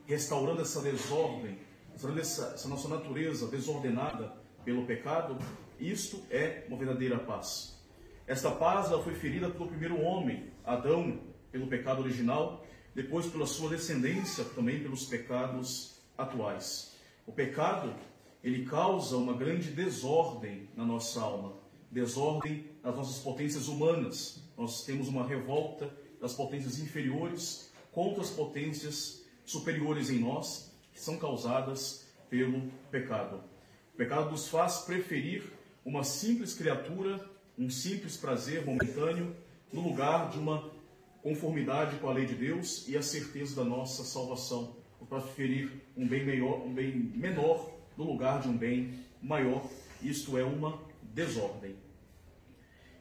restaurando 0.07 0.63
essa 0.63 0.81
desordem, 0.81 1.59
restaurando 1.97 2.21
essa, 2.21 2.53
essa 2.55 2.69
nossa 2.69 2.89
natureza 2.89 3.47
desordenada 3.49 4.35
pelo 4.65 4.85
pecado, 4.85 5.39
isto 5.81 6.23
é 6.31 6.65
uma 6.69 6.77
verdadeira 6.77 7.19
paz. 7.19 7.83
Esta 8.27 8.51
paz 8.51 8.89
foi 9.03 9.15
ferida 9.15 9.49
pelo 9.49 9.69
primeiro 9.69 10.01
homem, 10.03 10.53
Adão, 10.63 11.21
pelo 11.51 11.67
pecado 11.69 12.03
original, 12.03 12.67
depois 12.95 13.27
pela 13.27 13.47
sua 13.47 13.71
descendência, 13.71 14.45
também 14.45 14.83
pelos 14.83 15.07
pecados 15.07 15.99
atuais. 16.19 16.95
O 17.27 17.33
pecado, 17.33 17.95
ele 18.45 18.67
causa 18.67 19.17
uma 19.17 19.33
grande 19.33 19.71
desordem 19.71 20.69
na 20.77 20.85
nossa 20.85 21.21
alma, 21.21 21.55
desordem 21.91 22.67
nas 22.83 22.95
nossas 22.95 23.19
potências 23.21 23.69
humanas. 23.69 24.43
Nós 24.57 24.85
temos 24.85 25.09
uma 25.09 25.27
revolta 25.27 25.91
das 26.21 26.35
potências 26.35 26.79
inferiores 26.79 27.73
contra 27.91 28.21
as 28.21 28.31
potências 28.31 29.25
superiores 29.47 30.11
em 30.11 30.19
nós, 30.19 30.76
que 30.97 31.03
são 31.03 31.19
causadas 31.19 32.07
pelo 32.31 32.71
pecado. 32.91 33.45
O 33.93 33.97
pecado 33.99 34.31
nos 34.31 34.49
faz 34.49 34.79
preferir 34.79 35.45
uma 35.85 36.03
simples 36.03 36.55
criatura, 36.55 37.23
um 37.59 37.69
simples 37.69 38.17
prazer 38.17 38.65
momentâneo, 38.65 39.37
no 39.71 39.83
lugar 39.83 40.31
de 40.31 40.39
uma 40.39 40.71
conformidade 41.23 41.97
com 41.99 42.09
a 42.09 42.15
lei 42.15 42.25
de 42.25 42.35
Deus 42.35 42.89
e 42.89 42.97
a 42.97 43.03
certeza 43.03 43.57
da 43.57 43.65
nossa 43.65 44.05
salvação, 44.05 44.75
para 45.07 45.21
preferir 45.21 45.71
um 45.95 46.09
bem, 46.09 46.25
maior, 46.25 46.65
um 46.65 46.73
bem 46.73 46.93
menor 47.15 47.71
no 47.95 48.05
lugar 48.05 48.41
de 48.41 48.49
um 48.49 48.57
bem 48.57 48.99
maior. 49.21 49.69
Isto 50.01 50.39
é 50.39 50.45
uma 50.45 50.81
desordem. 51.03 51.77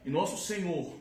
E 0.03 0.09
nosso 0.09 0.45
Senhor, 0.45 0.93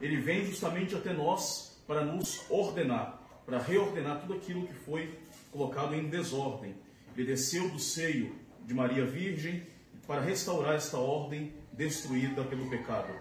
Ele 0.00 0.16
vem 0.16 0.44
justamente 0.44 0.96
até 0.96 1.12
nós 1.12 1.80
para 1.86 2.04
nos 2.04 2.44
ordenar, 2.50 3.22
para 3.46 3.58
reordenar 3.58 4.20
tudo 4.20 4.34
aquilo 4.34 4.66
que 4.66 4.74
foi 4.74 5.16
colocado 5.50 5.94
em 5.94 6.08
desordem. 6.08 6.74
Ele 7.16 7.26
desceu 7.26 7.68
do 7.68 7.78
seio 7.78 8.34
de 8.64 8.74
Maria 8.74 9.04
Virgem 9.04 9.62
para 10.06 10.20
restaurar 10.20 10.74
esta 10.74 10.98
ordem 10.98 11.52
destruída 11.72 12.44
pelo 12.44 12.68
pecado. 12.68 13.12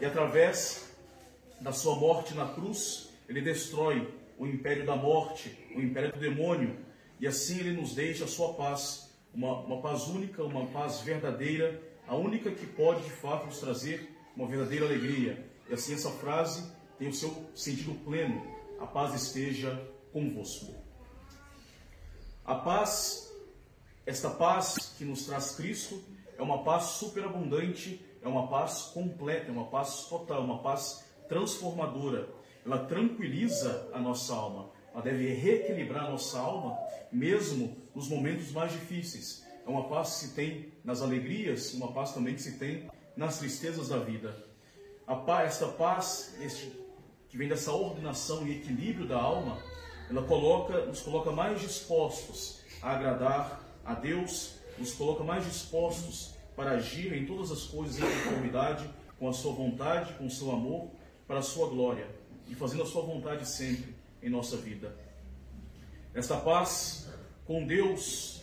E 0.00 0.04
através 0.04 0.94
da 1.60 1.72
sua 1.72 1.96
morte 1.96 2.34
na 2.34 2.46
cruz, 2.46 3.10
ele 3.28 3.40
destrói 3.40 4.12
o 4.38 4.46
império 4.46 4.86
da 4.86 4.94
morte, 4.94 5.56
o 5.74 5.80
império 5.80 6.12
do 6.12 6.18
demônio, 6.18 6.76
e 7.20 7.26
assim 7.26 7.58
ele 7.58 7.72
nos 7.72 7.94
deixa 7.94 8.24
a 8.24 8.28
sua 8.28 8.54
paz, 8.54 9.12
uma, 9.34 9.60
uma 9.60 9.82
paz 9.82 10.06
única, 10.06 10.44
uma 10.44 10.66
paz 10.66 11.00
verdadeira, 11.00 11.82
a 12.06 12.14
única 12.14 12.50
que 12.50 12.66
pode 12.66 13.02
de 13.02 13.10
fato 13.10 13.46
nos 13.46 13.58
trazer 13.58 14.08
uma 14.36 14.46
verdadeira 14.46 14.86
alegria. 14.86 15.44
E 15.68 15.74
assim 15.74 15.94
essa 15.94 16.10
frase 16.10 16.72
tem 16.98 17.08
o 17.08 17.12
seu 17.12 17.50
sentido 17.54 17.92
pleno: 18.04 18.40
a 18.78 18.86
paz 18.86 19.14
esteja 19.14 19.84
convosco. 20.12 20.87
A 22.48 22.54
paz, 22.54 23.30
esta 24.06 24.30
paz 24.30 24.94
que 24.96 25.04
nos 25.04 25.26
traz 25.26 25.54
Cristo, 25.54 26.02
é 26.38 26.40
uma 26.40 26.64
paz 26.64 26.84
superabundante, 26.84 28.00
é 28.22 28.26
uma 28.26 28.48
paz 28.48 28.84
completa, 28.94 29.48
é 29.48 29.52
uma 29.52 29.66
paz 29.66 30.06
total, 30.08 30.44
uma 30.44 30.62
paz 30.62 31.04
transformadora. 31.28 32.26
Ela 32.64 32.86
tranquiliza 32.86 33.90
a 33.92 34.00
nossa 34.00 34.34
alma. 34.34 34.70
Ela 34.94 35.02
deve 35.02 35.34
reequilibrar 35.34 36.06
a 36.06 36.10
nossa 36.10 36.38
alma, 36.38 36.78
mesmo 37.12 37.76
nos 37.94 38.08
momentos 38.08 38.50
mais 38.50 38.72
difíceis. 38.72 39.44
É 39.66 39.68
uma 39.68 39.86
paz 39.86 40.14
que 40.14 40.28
se 40.28 40.34
tem 40.34 40.72
nas 40.82 41.02
alegrias, 41.02 41.74
uma 41.74 41.92
paz 41.92 42.14
também 42.14 42.34
que 42.34 42.40
se 42.40 42.58
tem 42.58 42.90
nas 43.14 43.40
tristezas 43.40 43.90
da 43.90 43.98
vida. 43.98 44.34
A 45.06 45.14
paz, 45.14 45.48
esta 45.52 45.68
paz, 45.68 46.34
este, 46.40 46.72
que 47.28 47.36
vem 47.36 47.46
dessa 47.46 47.72
ordenação 47.72 48.48
e 48.48 48.56
equilíbrio 48.56 49.06
da 49.06 49.18
alma, 49.18 49.62
ela 50.10 50.22
coloca, 50.22 50.86
nos 50.86 51.00
coloca 51.00 51.30
mais 51.30 51.60
dispostos 51.60 52.60
a 52.80 52.92
agradar 52.92 53.60
a 53.84 53.94
Deus, 53.94 54.54
nos 54.78 54.92
coloca 54.92 55.22
mais 55.22 55.44
dispostos 55.44 56.34
para 56.56 56.72
agir 56.72 57.12
em 57.12 57.26
todas 57.26 57.50
as 57.50 57.64
coisas 57.64 57.98
em 57.98 58.02
conformidade 58.02 58.88
com 59.18 59.28
a 59.28 59.32
sua 59.32 59.52
vontade, 59.52 60.14
com 60.14 60.26
o 60.26 60.30
seu 60.30 60.50
amor 60.50 60.90
para 61.26 61.40
a 61.40 61.42
sua 61.42 61.68
glória 61.68 62.06
e 62.48 62.54
fazendo 62.54 62.82
a 62.82 62.86
sua 62.86 63.02
vontade 63.02 63.46
sempre 63.46 63.94
em 64.22 64.30
nossa 64.30 64.56
vida. 64.56 64.96
Esta 66.14 66.36
paz 66.36 67.08
com 67.46 67.66
Deus, 67.66 68.40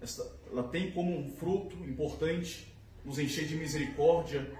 esta, 0.00 0.26
ela 0.50 0.64
tem 0.64 0.90
como 0.90 1.16
um 1.16 1.30
fruto 1.36 1.76
importante 1.84 2.72
nos 3.04 3.18
encher 3.18 3.46
de 3.46 3.54
misericórdia 3.54 4.50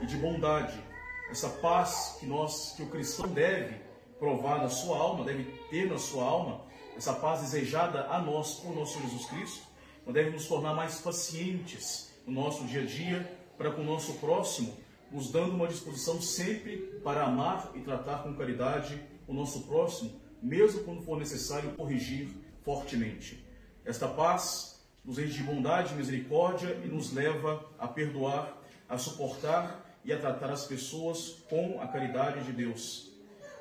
e 0.00 0.06
de 0.06 0.16
bondade. 0.16 0.78
Essa 1.30 1.48
paz 1.48 2.16
que 2.18 2.26
nós, 2.26 2.72
que 2.76 2.82
o 2.82 2.86
cristão 2.86 3.28
deve 3.28 3.87
provar 4.18 4.58
na 4.58 4.68
sua 4.68 4.98
alma, 4.98 5.24
deve 5.24 5.44
ter 5.70 5.88
na 5.88 5.98
sua 5.98 6.24
alma, 6.24 6.62
essa 6.96 7.12
paz 7.12 7.40
desejada 7.40 8.06
a 8.06 8.20
nós 8.20 8.54
por 8.54 8.74
nosso 8.74 9.00
Jesus 9.00 9.26
Cristo, 9.26 9.66
nós 10.04 10.14
deve 10.14 10.30
nos 10.30 10.46
tornar 10.46 10.74
mais 10.74 11.00
pacientes 11.00 12.12
no 12.26 12.32
nosso 12.32 12.64
dia 12.64 12.82
a 12.82 12.86
dia 12.86 13.38
para 13.56 13.70
com 13.70 13.82
o 13.82 13.84
nosso 13.84 14.14
próximo 14.14 14.76
nos 15.10 15.30
dando 15.30 15.54
uma 15.54 15.68
disposição 15.68 16.20
sempre 16.20 16.76
para 17.02 17.24
amar 17.24 17.72
e 17.74 17.80
tratar 17.80 18.22
com 18.22 18.34
caridade 18.34 19.00
o 19.26 19.32
nosso 19.32 19.62
próximo, 19.62 20.20
mesmo 20.42 20.84
quando 20.84 21.02
for 21.02 21.18
necessário 21.18 21.72
corrigir 21.72 22.28
fortemente. 22.62 23.44
Esta 23.84 24.06
paz 24.06 24.84
nos 25.04 25.18
enche 25.18 25.38
de 25.38 25.42
bondade 25.42 25.94
e 25.94 25.96
misericórdia 25.96 26.78
e 26.84 26.88
nos 26.88 27.12
leva 27.12 27.64
a 27.78 27.88
perdoar, 27.88 28.56
a 28.88 28.98
suportar 28.98 29.98
e 30.04 30.12
a 30.12 30.18
tratar 30.18 30.50
as 30.50 30.66
pessoas 30.66 31.36
com 31.48 31.80
a 31.80 31.86
caridade 31.86 32.44
de 32.44 32.52
Deus. 32.52 33.07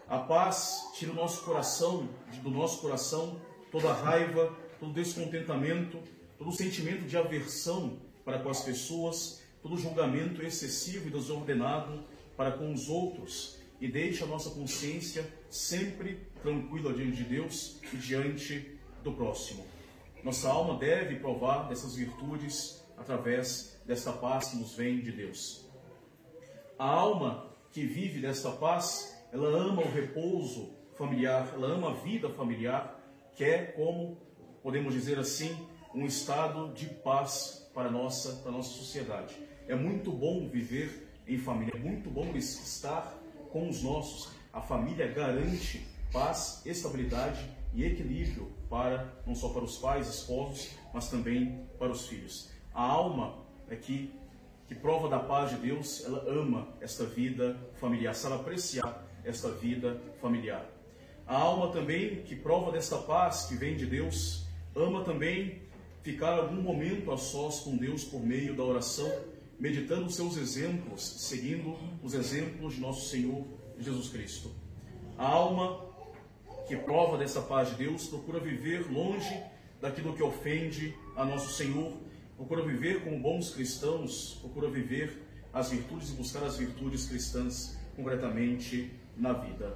A 0.10 0.20
paz 0.20 0.92
tira 0.94 1.12
o 1.12 1.16
nosso 1.16 1.44
coração, 1.44 2.08
do 2.42 2.50
nosso 2.50 2.82
coração, 2.82 3.42
toda 3.72 3.92
raiva, 3.92 4.56
todo 4.80 4.94
descontentamento, 4.94 6.00
todo 6.38 6.52
sentimento 6.52 7.06
de 7.06 7.18
aversão 7.18 8.00
para 8.24 8.40
com 8.40 8.50
as 8.50 8.62
pessoas 8.62 9.42
todo 9.62 9.78
julgamento 9.78 10.42
excessivo 10.42 11.08
e 11.08 11.12
desordenado 11.12 12.04
para 12.38 12.52
com 12.52 12.72
os 12.72 12.88
outros 12.88 13.58
e 13.82 13.88
deixe 13.88 14.24
a 14.24 14.28
nossa 14.28 14.50
consciência 14.52 15.28
sempre 15.50 16.28
tranquila 16.42 16.94
diante 16.94 17.18
de 17.18 17.24
Deus 17.24 17.78
e 17.92 17.98
diante 17.98 18.80
do 19.04 19.12
próximo. 19.12 19.66
Nossa 20.24 20.50
alma 20.50 20.80
deve 20.80 21.18
provar 21.18 21.68
dessas 21.68 21.96
virtudes 21.96 22.82
através 22.98 23.78
desta 23.86 24.12
paz 24.12 24.50
que 24.50 24.58
nos 24.58 24.74
vem 24.74 25.02
de 25.02 25.12
Deus. 25.12 25.66
A 26.80 26.86
alma 26.86 27.52
que 27.72 27.86
vive 27.86 28.20
desta 28.20 28.52
paz, 28.52 29.17
ela 29.32 29.50
ama 29.50 29.82
o 29.82 29.92
repouso 29.92 30.74
familiar, 30.98 31.52
ela 31.54 31.68
ama 31.68 31.92
a 31.92 31.94
vida 31.94 32.30
familiar, 32.30 33.00
que 33.36 33.44
é 33.44 33.64
como 33.64 34.18
podemos 34.64 34.94
dizer 34.94 35.20
assim, 35.20 35.56
um 35.94 36.06
estado 36.06 36.74
de 36.74 36.88
paz 36.88 37.70
para 37.74 37.90
a 37.90 37.92
nossa, 37.92 38.42
para 38.42 38.50
a 38.50 38.54
nossa 38.54 38.70
sociedade. 38.70 39.38
É 39.68 39.76
muito 39.76 40.12
bom 40.12 40.48
viver 40.48 41.08
em 41.28 41.38
família, 41.38 41.74
é 41.76 41.80
muito 41.80 42.10
bom 42.10 42.36
estar 42.36 43.18
com 43.52 43.70
os 43.70 43.84
nossos. 43.84 44.32
A 44.52 44.62
família 44.62 45.08
garante 45.08 45.86
paz, 46.12 46.62
estabilidade 46.66 47.50
e 47.74 47.84
equilíbrio 47.84 48.52
para 48.70 49.14
não 49.26 49.36
só 49.36 49.50
para 49.50 49.64
os 49.64 49.78
pais, 49.78 50.08
esposos, 50.08 50.72
mas 50.94 51.10
também 51.10 51.68
para 51.78 51.92
os 51.92 52.08
filhos. 52.08 52.50
A 52.74 52.84
alma 52.84 53.46
é 53.70 53.76
que 53.76 54.14
que 54.68 54.76
prova 54.76 55.08
da 55.08 55.18
paz 55.18 55.52
de 55.52 55.56
Deus, 55.58 56.04
ela 56.04 56.26
ama 56.30 56.68
esta 56.82 57.06
vida 57.06 57.58
familiar, 57.80 58.14
sabe 58.14 58.36
apreciar 58.36 59.07
esta 59.28 59.50
vida 59.50 60.02
familiar. 60.22 60.66
A 61.26 61.36
alma 61.36 61.72
também 61.72 62.22
que 62.24 62.36
prova 62.36 62.72
desta 62.72 62.98
paz 62.98 63.46
que 63.46 63.56
vem 63.56 63.76
de 63.76 63.86
Deus, 63.86 64.46
ama 64.74 65.04
também 65.04 65.62
ficar 66.02 66.36
algum 66.36 66.62
momento 66.62 67.12
a 67.12 67.18
sós 67.18 67.60
com 67.60 67.76
Deus 67.76 68.04
por 68.04 68.26
meio 68.26 68.56
da 68.56 68.64
oração, 68.64 69.12
meditando 69.60 70.06
os 70.06 70.16
seus 70.16 70.38
exemplos, 70.38 71.04
seguindo 71.04 71.76
os 72.02 72.14
exemplos 72.14 72.76
de 72.76 72.80
nosso 72.80 73.10
Senhor 73.10 73.46
Jesus 73.78 74.08
Cristo. 74.10 74.52
A 75.18 75.28
alma 75.28 75.86
que 76.68 76.78
prova 76.78 77.18
dessa 77.18 77.42
paz 77.42 77.70
de 77.72 77.76
Deus 77.76 78.08
procura 78.08 78.40
viver 78.40 78.90
longe 78.90 79.44
daquilo 79.82 80.14
que 80.14 80.24
ofende 80.24 80.96
a 81.16 81.26
nosso 81.26 81.54
Senhor, 81.54 81.92
procura 82.38 82.64
viver 82.64 83.04
como 83.04 83.20
bons 83.20 83.50
cristãos, 83.50 84.38
procura 84.42 84.70
viver 84.70 85.24
as 85.52 85.72
virtudes 85.72 86.12
e 86.12 86.14
buscar 86.14 86.44
as 86.44 86.58
virtudes 86.58 87.08
cristãs 87.08 87.78
concretamente 87.96 88.94
na 89.18 89.34
vida. 89.34 89.76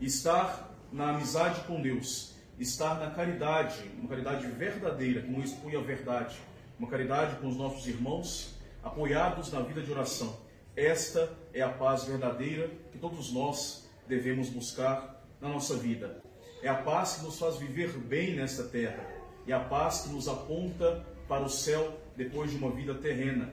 Estar 0.00 0.70
na 0.92 1.10
amizade 1.10 1.60
com 1.62 1.80
Deus 1.80 2.34
estar 2.58 3.00
na 3.00 3.10
caridade, 3.10 3.90
uma 3.98 4.08
caridade 4.08 4.46
verdadeira, 4.46 5.22
que 5.22 5.30
não 5.30 5.42
expõe 5.42 5.76
a 5.76 5.80
verdade, 5.80 6.36
uma 6.78 6.88
caridade 6.88 7.36
com 7.36 7.48
os 7.48 7.56
nossos 7.56 7.86
irmãos, 7.86 8.54
apoiados 8.82 9.52
na 9.52 9.60
vida 9.60 9.82
de 9.82 9.90
oração. 9.90 10.36
Esta 10.76 11.32
é 11.52 11.62
a 11.62 11.68
paz 11.68 12.04
verdadeira 12.04 12.70
que 12.92 12.98
todos 12.98 13.32
nós 13.32 13.88
devemos 14.06 14.48
buscar 14.48 15.22
na 15.40 15.48
nossa 15.48 15.76
vida. 15.76 16.22
É 16.62 16.68
a 16.68 16.74
paz 16.74 17.16
que 17.16 17.24
nos 17.24 17.38
faz 17.38 17.56
viver 17.56 17.90
bem 17.90 18.34
nesta 18.34 18.64
terra, 18.64 19.04
é 19.46 19.52
a 19.52 19.60
paz 19.60 20.02
que 20.02 20.08
nos 20.10 20.28
aponta 20.28 21.04
para 21.28 21.44
o 21.44 21.48
céu 21.48 21.98
depois 22.16 22.50
de 22.50 22.56
uma 22.56 22.70
vida 22.70 22.94
terrena. 22.94 23.52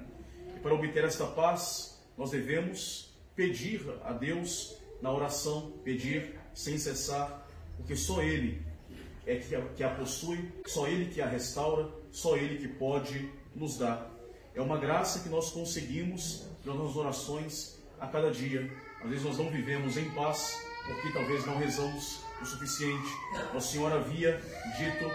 E 0.55 0.59
para 0.59 0.73
obter 0.73 1.03
esta 1.03 1.25
paz, 1.25 2.01
nós 2.17 2.31
devemos 2.31 3.10
pedir 3.35 3.81
a 4.03 4.13
Deus 4.13 4.77
na 5.01 5.11
oração, 5.11 5.73
pedir 5.83 6.39
sem 6.53 6.77
cessar, 6.77 7.47
porque 7.77 7.95
só 7.95 8.21
Ele 8.21 8.61
é 9.25 9.35
que 9.35 9.55
a, 9.55 9.61
que 9.61 9.83
a 9.83 9.89
possui, 9.89 10.51
só 10.65 10.87
Ele 10.87 11.11
que 11.11 11.21
a 11.21 11.27
restaura, 11.27 11.89
só 12.11 12.35
Ele 12.35 12.57
que 12.57 12.67
pode 12.67 13.29
nos 13.55 13.77
dar. 13.77 14.09
É 14.53 14.61
uma 14.61 14.77
graça 14.77 15.19
que 15.19 15.29
nós 15.29 15.49
conseguimos 15.51 16.47
nas 16.65 16.75
nossas 16.75 16.95
orações 16.95 17.79
a 17.99 18.07
cada 18.07 18.31
dia. 18.31 18.71
Às 19.01 19.09
vezes 19.09 19.25
nós 19.25 19.37
não 19.37 19.49
vivemos 19.49 19.97
em 19.97 20.09
paz 20.11 20.61
porque 20.85 21.11
talvez 21.11 21.45
não 21.45 21.57
rezamos 21.57 22.21
o 22.41 22.45
suficiente. 22.45 23.09
Nossa 23.53 23.71
Senhora 23.71 23.95
havia 23.95 24.41
dito 24.77 25.05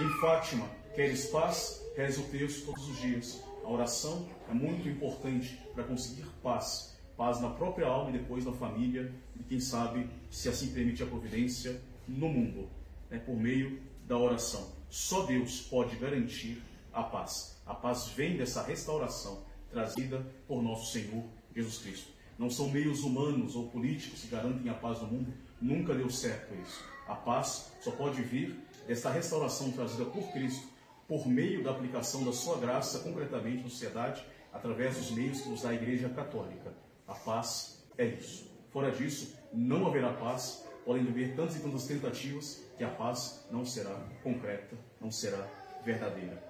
em 0.00 0.08
Fátima: 0.20 0.68
queres 0.94 1.26
paz? 1.26 1.82
Reze 1.96 2.20
o 2.20 2.24
texto 2.24 2.66
todos 2.66 2.88
os 2.88 3.00
dias. 3.00 3.42
A 3.64 3.68
oração 3.68 4.28
é 4.48 4.54
muito 4.54 4.88
importante 4.88 5.58
para 5.74 5.84
conseguir 5.84 6.24
paz. 6.42 6.96
Paz 7.18 7.40
na 7.40 7.50
própria 7.50 7.88
alma 7.88 8.10
e 8.10 8.12
depois 8.12 8.44
na 8.44 8.52
família 8.52 9.12
e, 9.34 9.42
quem 9.42 9.58
sabe, 9.58 10.08
se 10.30 10.48
assim 10.48 10.72
permite 10.72 11.02
a 11.02 11.06
providência, 11.06 11.82
no 12.06 12.28
mundo 12.28 12.68
né, 13.10 13.18
por 13.18 13.36
meio 13.36 13.82
da 14.06 14.16
oração. 14.16 14.70
Só 14.88 15.26
Deus 15.26 15.62
pode 15.62 15.96
garantir 15.96 16.62
a 16.92 17.02
paz. 17.02 17.60
A 17.66 17.74
paz 17.74 18.06
vem 18.16 18.36
dessa 18.36 18.62
restauração 18.62 19.42
trazida 19.68 20.24
por 20.46 20.62
nosso 20.62 20.92
Senhor 20.92 21.24
Jesus 21.56 21.78
Cristo. 21.78 22.12
Não 22.38 22.48
são 22.48 22.70
meios 22.70 23.02
humanos 23.02 23.56
ou 23.56 23.66
políticos 23.66 24.20
que 24.20 24.28
garantem 24.28 24.70
a 24.70 24.74
paz 24.74 25.00
no 25.02 25.08
mundo. 25.08 25.34
Nunca 25.60 25.96
deu 25.96 26.08
certo 26.08 26.54
isso. 26.62 26.84
A 27.08 27.16
paz 27.16 27.72
só 27.80 27.90
pode 27.90 28.22
vir 28.22 28.56
dessa 28.86 29.10
restauração 29.10 29.72
trazida 29.72 30.04
por 30.04 30.30
Cristo 30.30 30.68
por 31.08 31.26
meio 31.26 31.64
da 31.64 31.72
aplicação 31.72 32.24
da 32.24 32.32
sua 32.32 32.58
graça 32.58 33.00
concretamente 33.00 33.64
na 33.64 33.70
sociedade, 33.70 34.24
através 34.52 34.96
dos 34.96 35.10
meios 35.10 35.40
que 35.40 35.62
dá 35.62 35.70
a 35.70 35.74
Igreja 35.74 36.08
Católica. 36.10 36.72
A 37.08 37.14
paz 37.14 37.82
é 37.96 38.04
isso. 38.04 38.46
Fora 38.70 38.92
disso, 38.92 39.34
não 39.52 39.86
haverá 39.86 40.12
paz. 40.12 40.64
Podem 40.84 41.08
haver 41.08 41.34
tantas 41.34 41.56
e 41.56 41.60
tantas 41.60 41.86
tentativas, 41.86 42.62
que 42.76 42.84
a 42.84 42.88
paz 42.88 43.44
não 43.50 43.64
será 43.64 43.94
concreta, 44.22 44.76
não 45.00 45.10
será 45.10 45.46
verdadeira. 45.84 46.42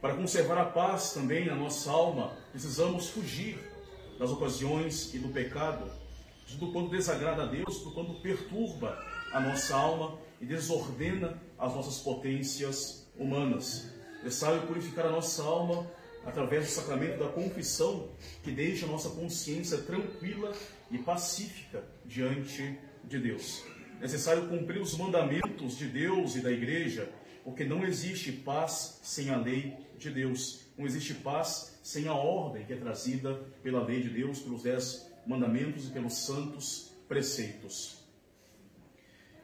Para 0.00 0.14
conservar 0.14 0.58
a 0.58 0.64
paz 0.66 1.12
também 1.12 1.46
na 1.46 1.54
nossa 1.54 1.90
alma, 1.90 2.36
precisamos 2.50 3.08
fugir 3.08 3.58
das 4.18 4.30
ocasiões 4.30 5.14
e 5.14 5.18
do 5.18 5.28
pecado, 5.28 5.90
de 6.46 6.56
tudo 6.56 6.72
quanto 6.72 6.90
desagrada 6.90 7.44
a 7.44 7.46
Deus, 7.46 7.78
tudo 7.78 7.92
quanto 7.92 8.14
perturba 8.20 8.98
a 9.32 9.40
nossa 9.40 9.74
alma 9.74 10.18
e 10.40 10.46
desordena 10.46 11.40
as 11.58 11.74
nossas 11.74 11.98
potências 11.98 13.08
humanas. 13.16 13.92
É 14.20 14.24
necessário 14.24 14.66
purificar 14.66 15.06
a 15.06 15.10
nossa 15.10 15.42
alma 15.42 15.86
através 16.24 16.66
do 16.66 16.70
sacramento 16.70 17.18
da 17.18 17.28
confissão, 17.28 18.08
que 18.42 18.50
deixa 18.50 18.86
a 18.86 18.88
nossa 18.88 19.10
consciência 19.10 19.78
tranquila 19.78 20.52
e 20.90 20.98
pacífica 20.98 21.84
diante 22.04 22.78
de 23.04 23.18
Deus 23.18 23.64
necessário 24.02 24.48
cumprir 24.48 24.82
os 24.82 24.98
mandamentos 24.98 25.78
de 25.78 25.86
Deus 25.86 26.34
e 26.34 26.40
da 26.40 26.50
igreja, 26.50 27.08
porque 27.44 27.64
não 27.64 27.84
existe 27.84 28.32
paz 28.32 28.98
sem 29.00 29.30
a 29.30 29.36
lei 29.36 29.76
de 29.96 30.10
Deus. 30.10 30.62
Não 30.76 30.84
existe 30.84 31.14
paz 31.14 31.78
sem 31.84 32.08
a 32.08 32.12
ordem 32.14 32.66
que 32.66 32.72
é 32.72 32.76
trazida 32.76 33.34
pela 33.62 33.84
lei 33.84 34.02
de 34.02 34.08
Deus, 34.08 34.40
pelos 34.40 34.64
dez 34.64 35.08
mandamentos 35.24 35.86
e 35.86 35.92
pelos 35.92 36.14
santos 36.14 36.92
preceitos. 37.06 38.02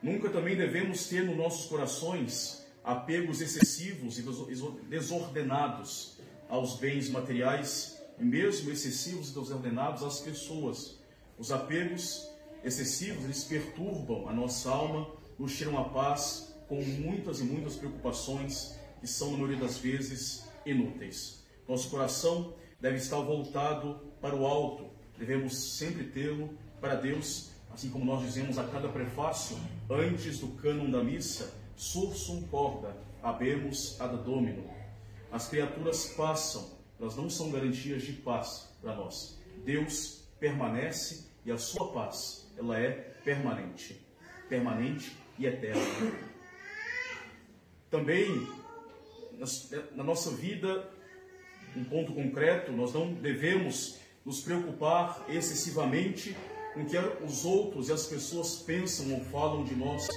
Nunca 0.02 0.28
também 0.28 0.56
devemos 0.56 1.08
ter 1.08 1.24
nos 1.24 1.36
nossos 1.36 1.66
corações 1.66 2.66
apegos 2.82 3.40
excessivos 3.40 4.18
e 4.18 4.24
desordenados 4.88 6.17
aos 6.48 6.76
bens 6.76 7.08
materiais, 7.08 7.98
e 8.18 8.24
mesmo 8.24 8.70
excessivos 8.70 9.30
e 9.30 9.34
desordenados 9.34 10.02
às 10.02 10.20
pessoas. 10.20 10.98
Os 11.38 11.52
apegos 11.52 12.28
excessivos, 12.64 13.24
eles 13.24 13.44
perturbam 13.44 14.28
a 14.28 14.32
nossa 14.32 14.70
alma, 14.70 15.08
nos 15.38 15.56
tiram 15.56 15.78
a 15.78 15.84
paz 15.84 16.54
com 16.68 16.82
muitas 16.82 17.40
e 17.40 17.44
muitas 17.44 17.76
preocupações 17.76 18.76
que 19.00 19.06
são, 19.06 19.32
na 19.32 19.38
maioria 19.38 19.58
das 19.58 19.78
vezes, 19.78 20.44
inúteis. 20.66 21.44
Nosso 21.68 21.88
coração 21.90 22.54
deve 22.80 22.96
estar 22.96 23.20
voltado 23.20 24.00
para 24.20 24.34
o 24.34 24.46
alto, 24.46 24.86
devemos 25.16 25.56
sempre 25.56 26.04
tê-lo 26.04 26.50
para 26.80 26.96
Deus, 26.96 27.50
assim 27.72 27.90
como 27.90 28.04
nós 28.04 28.22
dizemos 28.22 28.58
a 28.58 28.64
cada 28.64 28.88
prefácio, 28.88 29.56
antes 29.88 30.40
do 30.40 30.48
cânon 30.48 30.90
da 30.90 31.02
missa, 31.02 31.52
sursum 31.76 32.42
corda, 32.48 32.96
habemos 33.22 34.00
ad 34.00 34.16
domino. 34.24 34.64
As 35.30 35.48
criaturas 35.48 36.06
passam, 36.16 36.78
elas 36.98 37.16
não 37.16 37.28
são 37.28 37.50
garantias 37.50 38.02
de 38.02 38.12
paz 38.12 38.68
para 38.80 38.94
nós. 38.94 39.38
Deus 39.64 40.24
permanece 40.40 41.26
e 41.44 41.50
a 41.50 41.58
sua 41.58 41.92
paz 41.92 42.50
ela 42.56 42.78
é 42.78 42.90
permanente, 43.24 44.00
permanente 44.48 45.16
e 45.38 45.46
eterna. 45.46 45.82
Também 47.90 48.46
na 49.94 50.02
nossa 50.02 50.30
vida, 50.30 50.90
um 51.76 51.84
ponto 51.84 52.12
concreto, 52.12 52.72
nós 52.72 52.92
não 52.92 53.12
devemos 53.14 53.98
nos 54.24 54.40
preocupar 54.40 55.24
excessivamente 55.28 56.36
com 56.74 56.82
o 56.82 56.86
que 56.86 56.98
os 57.24 57.44
outros 57.44 57.88
e 57.88 57.92
as 57.92 58.06
pessoas 58.06 58.56
pensam 58.56 59.14
ou 59.14 59.20
falam 59.26 59.64
de 59.64 59.74
nós. 59.74 60.08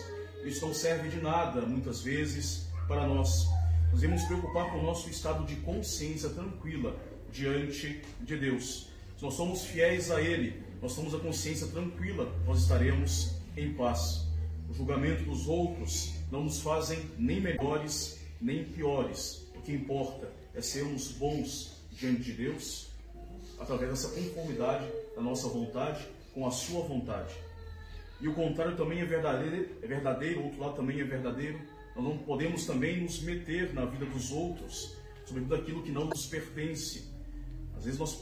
Isso 0.43 0.65
não 0.65 0.73
serve 0.73 1.09
de 1.09 1.21
nada, 1.21 1.61
muitas 1.61 2.01
vezes, 2.01 2.67
para 2.87 3.05
nós. 3.05 3.45
Nós 3.91 4.01
devemos 4.01 4.23
preocupar 4.23 4.71
com 4.71 4.79
o 4.79 4.83
nosso 4.83 5.09
estado 5.09 5.45
de 5.45 5.55
consciência 5.57 6.29
tranquila 6.29 6.95
diante 7.31 8.01
de 8.21 8.37
Deus. 8.37 8.87
Se 9.17 9.23
nós 9.23 9.33
somos 9.33 9.63
fiéis 9.63 10.09
a 10.09 10.21
Ele, 10.21 10.63
nós 10.81 10.95
temos 10.95 11.13
a 11.13 11.19
consciência 11.19 11.67
tranquila, 11.67 12.33
nós 12.45 12.61
estaremos 12.61 13.35
em 13.55 13.73
paz. 13.73 14.25
O 14.69 14.73
julgamento 14.73 15.23
dos 15.23 15.47
outros 15.47 16.13
não 16.31 16.45
nos 16.45 16.61
fazem 16.61 16.99
nem 17.17 17.39
melhores 17.39 18.21
nem 18.41 18.63
piores. 18.63 19.47
O 19.55 19.61
que 19.61 19.71
importa 19.71 20.31
é 20.55 20.61
sermos 20.61 21.11
bons 21.11 21.77
diante 21.91 22.23
de 22.23 22.33
Deus, 22.33 22.87
através 23.59 23.91
dessa 23.91 24.09
conformidade 24.09 24.85
da 25.15 25.21
nossa 25.21 25.47
vontade 25.47 26.07
com 26.33 26.47
a 26.47 26.51
sua 26.51 26.81
vontade. 26.81 27.35
E 28.19 28.27
o 28.27 28.33
contrário 28.33 28.75
também 28.75 29.01
é 29.01 29.05
verdadeiro, 29.05 29.69
é 29.81 29.87
verdadeiro, 29.87 30.39
o 30.39 30.45
outro 30.45 30.59
lado 30.61 30.75
também 30.75 30.99
é 30.99 31.03
verdadeiro. 31.03 31.59
Nós 31.95 32.03
não 32.03 32.17
podemos 32.17 32.65
também 32.65 33.01
nos 33.01 33.21
meter 33.21 33.73
na 33.73 33.85
vida 33.85 34.05
dos 34.05 34.31
outros, 34.31 34.95
sobretudo 35.25 35.55
aquilo 35.55 35.83
que 35.83 35.91
não 35.91 36.05
nos 36.05 36.25
pertence. 36.25 37.09
Às 37.77 37.85
vezes 37.85 37.99
nós 37.99 38.15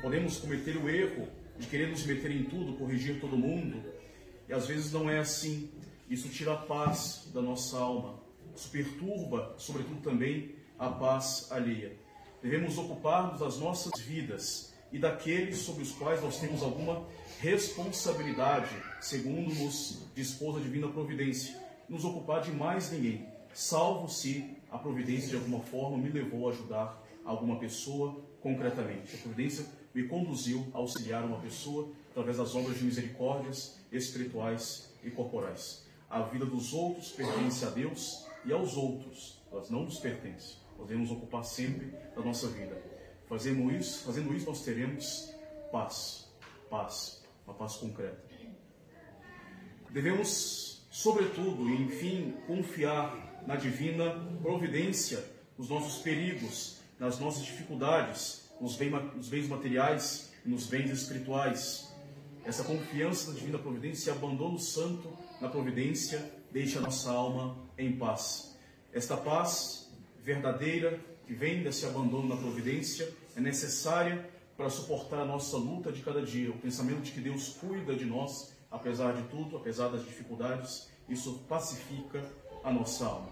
podemos 0.00 0.38
cometer 0.38 0.76
o 0.76 0.88
erro 0.88 1.28
de 1.58 1.66
querer 1.66 1.88
nos 1.88 2.04
meter 2.06 2.30
em 2.30 2.44
tudo, 2.44 2.74
corrigir 2.74 3.20
todo 3.20 3.36
mundo, 3.36 3.82
e 4.48 4.52
às 4.52 4.66
vezes 4.66 4.92
não 4.92 5.10
é 5.10 5.18
assim. 5.18 5.70
Isso 6.08 6.28
tira 6.28 6.54
a 6.54 6.56
paz 6.56 7.28
da 7.32 7.42
nossa 7.42 7.76
alma, 7.78 8.18
isso 8.56 8.68
perturba, 8.70 9.54
sobretudo 9.58 10.00
também, 10.00 10.54
a 10.78 10.88
paz 10.88 11.48
alheia. 11.50 11.92
Devemos 12.42 12.78
ocupar-nos 12.78 13.40
das 13.40 13.58
nossas 13.58 14.00
vidas 14.00 14.72
e 14.90 14.98
daqueles 14.98 15.58
sobre 15.58 15.82
os 15.82 15.92
quais 15.92 16.22
nós 16.22 16.40
temos 16.40 16.62
alguma 16.62 17.06
responsabilidade, 17.40 18.74
segundo 19.00 19.54
nos 19.54 20.02
dispôs 20.14 20.56
a 20.56 20.60
divina 20.60 20.88
providência, 20.88 21.56
nos 21.90 22.04
ocupar 22.04 22.40
de 22.40 22.52
mais 22.52 22.90
ninguém, 22.90 23.26
salvo 23.52 24.08
se 24.08 24.56
a 24.70 24.78
providência 24.78 25.28
de 25.28 25.36
alguma 25.36 25.60
forma 25.60 25.98
me 25.98 26.08
levou 26.08 26.48
a 26.48 26.52
ajudar 26.52 27.02
alguma 27.24 27.58
pessoa 27.58 28.24
concretamente. 28.40 29.16
A 29.16 29.18
providência 29.18 29.66
me 29.92 30.06
conduziu 30.06 30.66
a 30.72 30.78
auxiliar 30.78 31.24
uma 31.24 31.40
pessoa 31.40 31.90
através 32.10 32.36
das 32.36 32.54
obras 32.54 32.78
de 32.78 32.84
misericórdias 32.84 33.78
espirituais 33.90 34.90
e 35.02 35.10
corporais. 35.10 35.84
A 36.08 36.22
vida 36.22 36.46
dos 36.46 36.72
outros 36.72 37.10
pertence 37.10 37.64
a 37.64 37.70
Deus 37.70 38.26
e 38.44 38.52
aos 38.52 38.76
outros, 38.76 39.40
elas 39.50 39.68
não 39.68 39.84
nos 39.84 39.98
pertencem. 39.98 40.56
Nós 40.78 40.88
devemos 40.88 41.10
ocupar 41.10 41.44
sempre 41.44 41.92
da 42.14 42.22
nossa 42.22 42.48
vida. 42.48 42.80
Fazendo 43.28 43.70
isso, 43.70 44.04
fazendo 44.04 44.34
isso 44.34 44.46
nós 44.46 44.62
teremos 44.62 45.32
paz, 45.70 46.28
paz, 46.68 47.22
uma 47.46 47.54
paz 47.54 47.76
concreta. 47.76 48.30
Devemos, 49.90 50.79
sobretudo 50.90 51.68
e 51.70 51.82
enfim, 51.82 52.34
confiar 52.46 53.42
na 53.46 53.56
divina 53.56 54.10
providência 54.42 55.24
nos 55.56 55.68
nossos 55.68 56.02
perigos, 56.02 56.80
nas 56.98 57.18
nossas 57.18 57.44
dificuldades, 57.44 58.50
nos 58.60 58.76
bens 58.76 59.48
materiais 59.48 60.32
e 60.44 60.48
nos 60.48 60.66
bens 60.66 60.90
espirituais. 60.90 61.90
Essa 62.44 62.64
confiança 62.64 63.30
na 63.30 63.38
divina 63.38 63.58
providência 63.58 64.10
e 64.10 64.12
abandono 64.12 64.58
santo 64.58 65.16
na 65.40 65.48
providência 65.48 66.30
deixa 66.50 66.80
nossa 66.80 67.10
alma 67.10 67.56
em 67.78 67.96
paz. 67.96 68.58
Esta 68.92 69.16
paz 69.16 69.90
verdadeira 70.22 70.98
que 71.26 71.32
vem 71.32 71.62
desse 71.62 71.86
abandono 71.86 72.28
na 72.28 72.36
providência 72.36 73.08
é 73.36 73.40
necessária 73.40 74.28
para 74.56 74.68
suportar 74.68 75.20
a 75.20 75.24
nossa 75.24 75.56
luta 75.56 75.92
de 75.92 76.02
cada 76.02 76.20
dia. 76.20 76.50
O 76.50 76.58
pensamento 76.58 77.02
de 77.02 77.12
que 77.12 77.20
Deus 77.20 77.50
cuida 77.60 77.94
de 77.94 78.04
nós, 78.04 78.52
apesar 78.70 79.12
de 79.12 79.22
tudo, 79.28 79.56
apesar 79.56 79.88
das 79.88 80.04
dificuldades, 80.04 80.88
isso 81.08 81.44
pacifica 81.48 82.24
a 82.62 82.72
nossa 82.72 83.04
alma. 83.04 83.30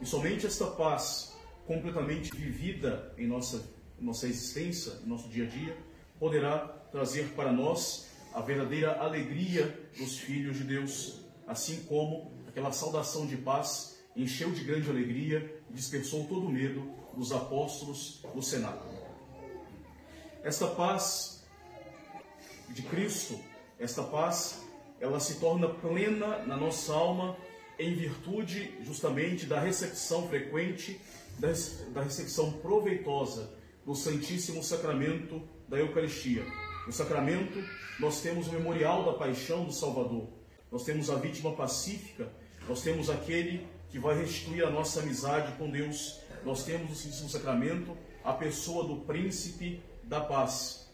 E 0.00 0.06
somente 0.06 0.46
esta 0.46 0.66
paz 0.66 1.36
completamente 1.66 2.30
vivida 2.34 3.12
em 3.18 3.26
nossa, 3.26 3.62
nossa 3.98 4.26
existência, 4.26 4.92
em 5.04 5.08
nosso 5.08 5.28
dia 5.28 5.44
a 5.44 5.48
dia, 5.48 5.76
poderá 6.18 6.60
trazer 6.90 7.30
para 7.34 7.52
nós 7.52 8.08
a 8.32 8.40
verdadeira 8.40 9.00
alegria 9.00 9.90
dos 9.96 10.18
filhos 10.18 10.56
de 10.56 10.64
Deus, 10.64 11.20
assim 11.46 11.82
como 11.84 12.32
aquela 12.46 12.72
saudação 12.72 13.26
de 13.26 13.36
paz 13.36 13.98
encheu 14.14 14.50
de 14.50 14.64
grande 14.64 14.88
alegria 14.88 15.62
e 15.70 15.74
dispersou 15.74 16.26
todo 16.26 16.46
o 16.46 16.50
medo 16.50 16.90
dos 17.14 17.32
apóstolos 17.32 18.22
no 18.34 18.42
cenáculo. 18.42 18.96
Esta 20.42 20.66
paz 20.68 21.44
de 22.68 22.82
Cristo, 22.82 23.38
esta 23.78 24.02
paz, 24.02 24.62
ela 25.00 25.20
se 25.20 25.40
torna 25.40 25.68
plena 25.68 26.38
na 26.44 26.56
nossa 26.56 26.92
alma 26.92 27.36
em 27.78 27.94
virtude 27.94 28.74
justamente 28.82 29.46
da 29.46 29.60
recepção 29.60 30.28
frequente 30.28 31.00
da 31.38 32.02
recepção 32.02 32.52
proveitosa 32.52 33.50
do 33.86 33.94
Santíssimo 33.94 34.62
Sacramento 34.62 35.40
da 35.68 35.78
Eucaristia. 35.78 36.44
No 36.86 36.92
sacramento, 36.92 37.62
nós 38.00 38.20
temos 38.20 38.48
o 38.48 38.52
memorial 38.52 39.04
da 39.04 39.12
paixão 39.12 39.64
do 39.64 39.72
Salvador, 39.72 40.28
nós 40.70 40.84
temos 40.84 41.08
a 41.10 41.14
vítima 41.14 41.52
pacífica, 41.52 42.28
nós 42.68 42.82
temos 42.82 43.08
aquele 43.08 43.66
que 43.88 43.98
vai 43.98 44.18
restituir 44.18 44.64
a 44.64 44.70
nossa 44.70 45.00
amizade 45.00 45.52
com 45.56 45.70
Deus, 45.70 46.18
nós 46.44 46.64
temos 46.64 46.90
no 46.90 46.96
Santíssimo 46.96 47.28
Sacramento 47.28 47.96
a 48.24 48.32
pessoa 48.32 48.84
do 48.84 48.96
príncipe 49.02 49.80
da 50.02 50.20
paz. 50.20 50.88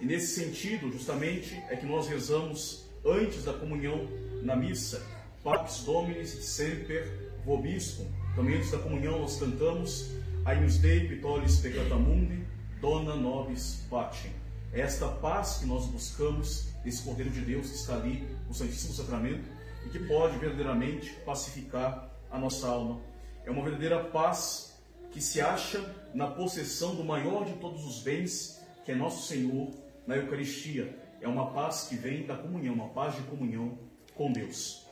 E 0.00 0.06
nesse 0.06 0.40
sentido, 0.40 0.92
justamente, 0.92 1.54
é 1.68 1.76
que 1.76 1.86
nós 1.86 2.06
rezamos 2.06 2.87
antes 3.04 3.44
da 3.44 3.52
comunhão 3.52 4.08
na 4.42 4.56
missa, 4.56 5.04
Pax 5.42 5.82
Dominis 5.84 6.30
Semper 6.30 7.30
Vobiscum, 7.44 8.06
também 8.34 8.56
antes 8.56 8.70
da 8.70 8.78
comunhão 8.78 9.20
nós 9.20 9.38
cantamos 9.38 10.10
Aimus 10.44 10.78
Dei 10.78 11.08
Pitolis 11.08 11.60
Peccata 11.60 11.96
Mundi, 11.96 12.44
Dona 12.80 13.16
Nobis 13.16 13.84
Pacem. 13.90 14.30
É 14.72 14.80
esta 14.80 15.08
paz 15.08 15.58
que 15.58 15.66
nós 15.66 15.86
buscamos, 15.86 16.68
esse 16.84 17.02
Cordeiro 17.02 17.30
de 17.30 17.40
Deus 17.40 17.68
que 17.68 17.76
está 17.76 17.94
ali 17.94 18.26
no 18.46 18.54
Santíssimo 18.54 18.94
Sacramento 18.94 19.48
e 19.86 19.88
que 19.88 19.98
pode 20.00 20.38
verdadeiramente 20.38 21.10
pacificar 21.24 22.10
a 22.30 22.38
nossa 22.38 22.68
alma. 22.68 23.00
É 23.44 23.50
uma 23.50 23.62
verdadeira 23.62 24.04
paz 24.04 24.78
que 25.10 25.20
se 25.20 25.40
acha 25.40 25.82
na 26.14 26.26
possessão 26.26 26.94
do 26.94 27.04
maior 27.04 27.44
de 27.44 27.54
todos 27.54 27.84
os 27.86 28.02
bens, 28.02 28.60
que 28.84 28.92
é 28.92 28.94
nosso 28.94 29.26
Senhor 29.26 29.70
na 30.06 30.16
Eucaristia. 30.16 30.94
É 31.20 31.28
uma 31.28 31.50
paz 31.50 31.86
que 31.88 31.96
vem 31.96 32.26
da 32.26 32.36
comunhão, 32.36 32.74
uma 32.74 32.88
paz 32.88 33.14
de 33.16 33.22
comunhão 33.22 33.78
com 34.14 34.32
Deus. 34.32 34.86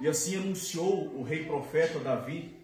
E 0.00 0.08
assim 0.08 0.36
anunciou 0.36 1.14
o 1.14 1.22
rei 1.22 1.44
profeta 1.44 1.98
Davi: 1.98 2.56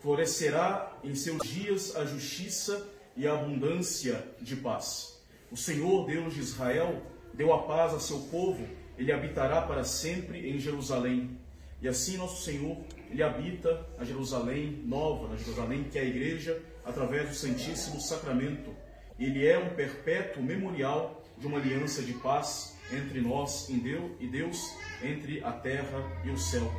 florescerá 0.00 0.96
em 1.02 1.14
seus 1.14 1.46
dias 1.46 1.96
a 1.96 2.04
justiça 2.04 2.86
e 3.16 3.26
a 3.26 3.34
abundância 3.34 4.22
de 4.40 4.56
paz. 4.56 5.22
O 5.50 5.56
Senhor, 5.56 6.06
Deus 6.06 6.34
de 6.34 6.40
Israel, 6.40 7.00
deu 7.32 7.52
a 7.52 7.62
paz 7.62 7.94
a 7.94 8.00
seu 8.00 8.20
povo, 8.30 8.66
ele 8.98 9.12
habitará 9.12 9.62
para 9.62 9.84
sempre 9.84 10.50
em 10.50 10.58
Jerusalém. 10.58 11.38
E 11.80 11.88
assim 11.88 12.16
nosso 12.16 12.42
Senhor, 12.42 12.78
ele 13.10 13.22
habita 13.22 13.86
a 13.98 14.04
Jerusalém 14.04 14.82
nova, 14.84 15.28
na 15.28 15.36
Jerusalém 15.36 15.84
que 15.84 15.98
é 15.98 16.02
a 16.02 16.04
igreja, 16.04 16.60
através 16.84 17.28
do 17.28 17.34
Santíssimo 17.34 18.00
Sacramento. 18.00 18.74
Ele 19.18 19.46
é 19.46 19.58
um 19.58 19.70
perpétuo 19.70 20.42
memorial 20.42 21.22
de 21.38 21.46
uma 21.46 21.58
aliança 21.58 22.02
de 22.02 22.12
paz 22.14 22.74
entre 22.92 23.20
nós 23.20 23.68
e 23.68 23.76
Deus 24.26 24.74
entre 25.02 25.42
a 25.42 25.52
terra 25.52 25.98
e 26.24 26.30
o 26.30 26.38
céu. 26.38 26.70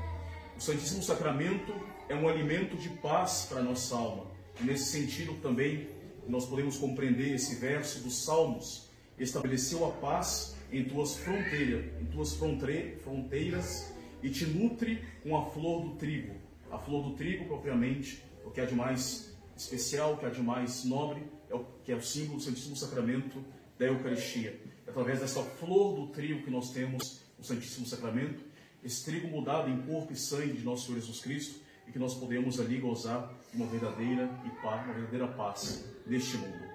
O 0.57 0.61
Santíssimo 0.61 1.03
Sacramento 1.03 1.73
é 2.07 2.15
um 2.15 2.27
alimento 2.27 2.77
de 2.77 2.89
paz 2.89 3.47
para 3.49 3.59
a 3.59 3.63
nossa 3.63 3.95
alma. 3.95 4.25
E 4.61 4.63
nesse 4.63 4.85
sentido 4.85 5.33
também 5.41 5.89
nós 6.27 6.45
podemos 6.45 6.77
compreender 6.77 7.33
esse 7.33 7.55
verso 7.55 7.99
dos 7.99 8.23
Salmos. 8.23 8.89
Estabeleceu 9.17 9.85
a 9.85 9.91
paz 9.91 10.55
em 10.71 10.83
tuas 10.83 11.15
fronteiras, 11.17 11.85
em 12.01 12.05
tuas 12.05 12.35
fronteiras 12.35 13.93
e 14.23 14.29
te 14.29 14.45
nutre 14.45 15.03
com 15.23 15.37
a 15.37 15.45
flor 15.45 15.83
do 15.83 15.95
trigo. 15.95 16.35
A 16.71 16.77
flor 16.77 17.03
do 17.09 17.15
trigo 17.15 17.45
propriamente, 17.45 18.23
o 18.43 18.51
que 18.51 18.59
há 18.59 18.65
de 18.65 18.75
mais 18.75 19.35
especial, 19.55 20.13
o 20.13 20.17
que 20.17 20.25
há 20.25 20.29
de 20.29 20.41
mais 20.41 20.83
nobre, 20.83 21.23
é 21.49 21.55
o 21.55 21.65
que 21.83 21.91
é 21.91 21.95
o 21.95 22.01
símbolo 22.01 22.37
do 22.37 22.43
Santíssimo 22.43 22.75
Sacramento 22.75 23.43
da 23.77 23.85
Eucaristia. 23.85 24.59
É 24.85 24.89
através 24.89 25.19
dessa 25.19 25.43
flor 25.43 25.95
do 25.95 26.07
trigo 26.07 26.43
que 26.43 26.51
nós 26.51 26.71
temos 26.71 27.21
o 27.39 27.43
Santíssimo 27.43 27.85
Sacramento, 27.85 28.43
esse 28.83 29.03
trigo 29.03 29.27
mudado 29.27 29.69
em 29.69 29.81
corpo 29.81 30.13
e 30.13 30.15
sangue 30.15 30.53
de 30.53 30.63
nosso 30.63 30.85
Senhor 30.85 30.99
Jesus 30.99 31.19
Cristo, 31.19 31.59
e 31.87 31.91
que 31.91 31.99
nós 31.99 32.15
podemos 32.15 32.59
ali 32.59 32.77
gozar 32.77 33.31
uma 33.53 33.65
verdadeira 33.67 34.29
e 34.43 34.65
uma 34.65 34.93
verdadeira 34.93 35.27
paz 35.27 35.85
neste 36.05 36.37
mundo. 36.37 36.65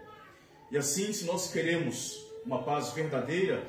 E 0.70 0.76
assim, 0.76 1.12
se 1.12 1.24
nós 1.24 1.50
queremos 1.50 2.24
uma 2.44 2.62
paz 2.62 2.92
verdadeira, 2.92 3.66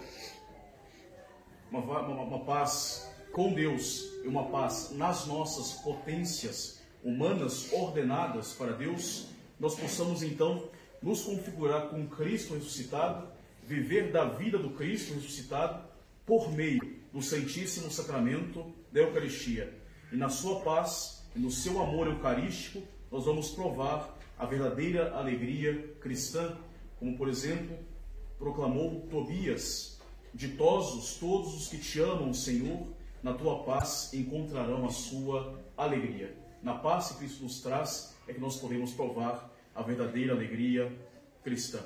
uma, 1.72 1.80
uma, 1.80 2.22
uma 2.22 2.40
paz 2.46 3.10
com 3.32 3.54
Deus 3.54 4.04
e 4.24 4.28
uma 4.28 4.50
paz 4.50 4.92
nas 4.92 5.26
nossas 5.26 5.74
potências 5.82 6.82
humanas 7.04 7.72
ordenadas 7.72 8.54
para 8.54 8.74
Deus, 8.74 9.28
nós 9.60 9.76
possamos 9.76 10.22
então 10.22 10.70
nos 11.02 11.24
configurar 11.24 11.90
com 11.90 12.08
Cristo 12.08 12.54
ressuscitado, 12.54 13.28
viver 13.64 14.12
da 14.12 14.26
vida 14.26 14.58
do 14.58 14.72
Cristo 14.72 15.14
ressuscitado 15.14 15.84
por 16.26 16.52
meio 16.52 17.00
do 17.12 17.22
Santíssimo 17.22 17.92
Sacramento 17.92 18.74
da 18.92 19.02
Eucaristia. 19.02 19.74
E 20.12 20.16
na 20.16 20.30
sua 20.30 20.62
paz 20.62 21.24
e 21.36 21.40
no 21.40 21.50
seu 21.50 21.82
amor 21.82 22.08
eucarístico, 22.08 22.82
nós 23.12 23.26
vamos 23.26 23.50
provar 23.52 24.18
a 24.38 24.46
verdadeira 24.46 25.14
alegria 25.16 25.96
cristã, 26.00 26.58
como 27.00 27.18
por 27.18 27.28
exemplo 27.28 27.78
proclamou 28.38 29.08
Tobias: 29.10 30.00
Ditosos 30.34 31.18
todos 31.20 31.54
os 31.54 31.68
que 31.68 31.78
te 31.78 32.00
amam, 32.00 32.34
Senhor, 32.34 32.88
na 33.22 33.34
tua 33.34 33.64
paz 33.64 34.14
encontrarão 34.14 34.86
a 34.86 34.90
sua 34.90 35.60
alegria. 35.78 36.36
Na 36.64 36.76
paz 36.76 37.10
que 37.10 37.20
Cristo 37.20 37.44
nos 37.44 37.62
traz 37.62 38.16
é 38.28 38.34
que 38.34 38.40
nós 38.40 38.58
podemos 38.58 38.92
provar 38.94 39.51
a 39.76 39.82
verdadeira 39.82 40.34
alegria 40.34 40.92
cristã. 41.44 41.80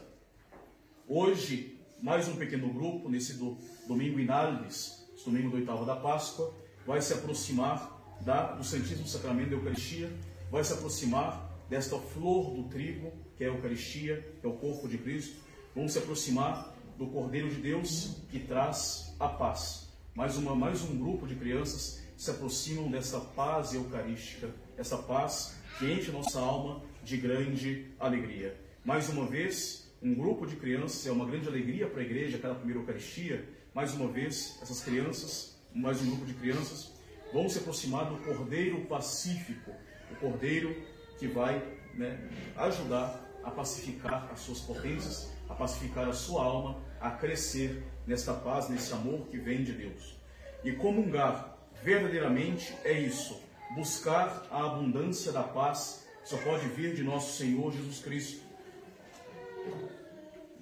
Hoje, 1.07 1.79
mais 2.01 2.27
um 2.27 2.35
pequeno 2.35 2.73
grupo, 2.73 3.09
nesse 3.09 3.33
do, 3.33 3.57
domingo 3.87 4.19
em 4.19 4.29
Alves, 4.29 5.05
domingo 5.25 5.49
do 5.49 5.55
oitavo 5.57 5.85
da 5.85 5.95
Páscoa, 5.95 6.53
vai 6.85 7.01
se 7.01 7.13
aproximar 7.13 8.17
da, 8.21 8.53
do 8.53 8.63
Santíssimo 8.63 9.07
Sacramento 9.07 9.49
da 9.49 9.55
Eucaristia, 9.55 10.11
vai 10.51 10.63
se 10.63 10.73
aproximar 10.73 11.51
desta 11.67 11.97
flor 11.97 12.53
do 12.53 12.69
trigo, 12.69 13.11
que 13.35 13.43
é 13.43 13.47
a 13.47 13.49
Eucaristia, 13.51 14.23
que 14.39 14.45
é 14.45 14.49
o 14.49 14.53
corpo 14.53 14.87
de 14.87 14.97
Cristo, 14.97 15.35
vão 15.75 15.87
se 15.87 15.97
aproximar 15.97 16.73
do 16.97 17.07
Cordeiro 17.07 17.49
de 17.49 17.55
Deus 17.55 18.17
que 18.29 18.39
traz 18.39 19.13
a 19.19 19.27
paz. 19.27 19.89
Mais, 20.13 20.37
uma, 20.37 20.55
mais 20.55 20.81
um 20.83 20.97
grupo 20.97 21.27
de 21.27 21.35
crianças 21.35 22.01
se 22.15 22.31
aproximam 22.31 22.89
dessa 22.89 23.19
paz 23.19 23.73
eucarística, 23.73 24.49
essa 24.77 24.97
paz 24.97 25.55
que 25.77 25.91
enche 25.91 26.11
nossa 26.11 26.39
alma 26.39 26.81
de 27.05 27.17
grande 27.17 27.85
alegria. 27.99 28.59
Mais 28.83 29.07
uma 29.09 29.27
vez, 29.27 29.93
um 30.01 30.15
grupo 30.15 30.47
de 30.47 30.55
crianças 30.55 31.05
é 31.05 31.11
uma 31.11 31.25
grande 31.25 31.47
alegria 31.47 31.87
para 31.87 32.01
a 32.01 32.03
igreja, 32.03 32.39
cada 32.39 32.55
primeira 32.55 32.81
Eucaristia. 32.81 33.47
Mais 33.75 33.93
uma 33.93 34.11
vez, 34.11 34.57
essas 34.59 34.83
crianças, 34.83 35.55
mais 35.73 36.01
um 36.01 36.07
grupo 36.07 36.25
de 36.25 36.33
crianças, 36.33 36.91
vão 37.31 37.47
se 37.47 37.59
aproximar 37.59 38.05
do 38.05 38.17
Cordeiro 38.23 38.81
Pacífico, 38.85 39.71
o 40.11 40.15
Cordeiro 40.15 40.75
que 41.19 41.27
vai 41.27 41.63
né, 41.93 42.27
ajudar 42.57 43.23
a 43.43 43.51
pacificar 43.51 44.27
as 44.33 44.39
suas 44.39 44.61
potências, 44.61 45.31
a 45.47 45.53
pacificar 45.53 46.09
a 46.09 46.13
sua 46.13 46.43
alma, 46.43 46.81
a 46.99 47.11
crescer 47.11 47.83
nesta 48.07 48.33
paz, 48.33 48.67
nesse 48.67 48.91
amor 48.93 49.27
que 49.27 49.37
vem 49.37 49.63
de 49.63 49.73
Deus. 49.73 50.15
E 50.63 50.71
comungar 50.71 51.55
verdadeiramente 51.83 52.73
é 52.83 52.93
isso, 52.93 53.39
buscar 53.75 54.47
a 54.49 54.65
abundância 54.65 55.31
da 55.31 55.43
paz 55.43 56.04
só 56.25 56.37
pode 56.37 56.67
vir 56.69 56.95
de 56.95 57.03
nosso 57.03 57.37
Senhor 57.37 57.71
Jesus 57.71 57.99
Cristo. 57.99 58.41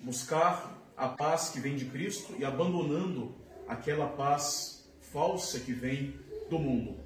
Buscar 0.03 0.77
a 0.97 1.07
paz 1.07 1.49
que 1.49 1.59
vem 1.61 1.77
de 1.77 1.85
Cristo 1.85 2.35
e 2.37 2.43
abandonando 2.43 3.33
aquela 3.65 4.07
paz 4.07 4.83
falsa 4.99 5.61
que 5.61 5.71
vem 5.71 6.13
do 6.49 6.59
mundo. 6.59 6.97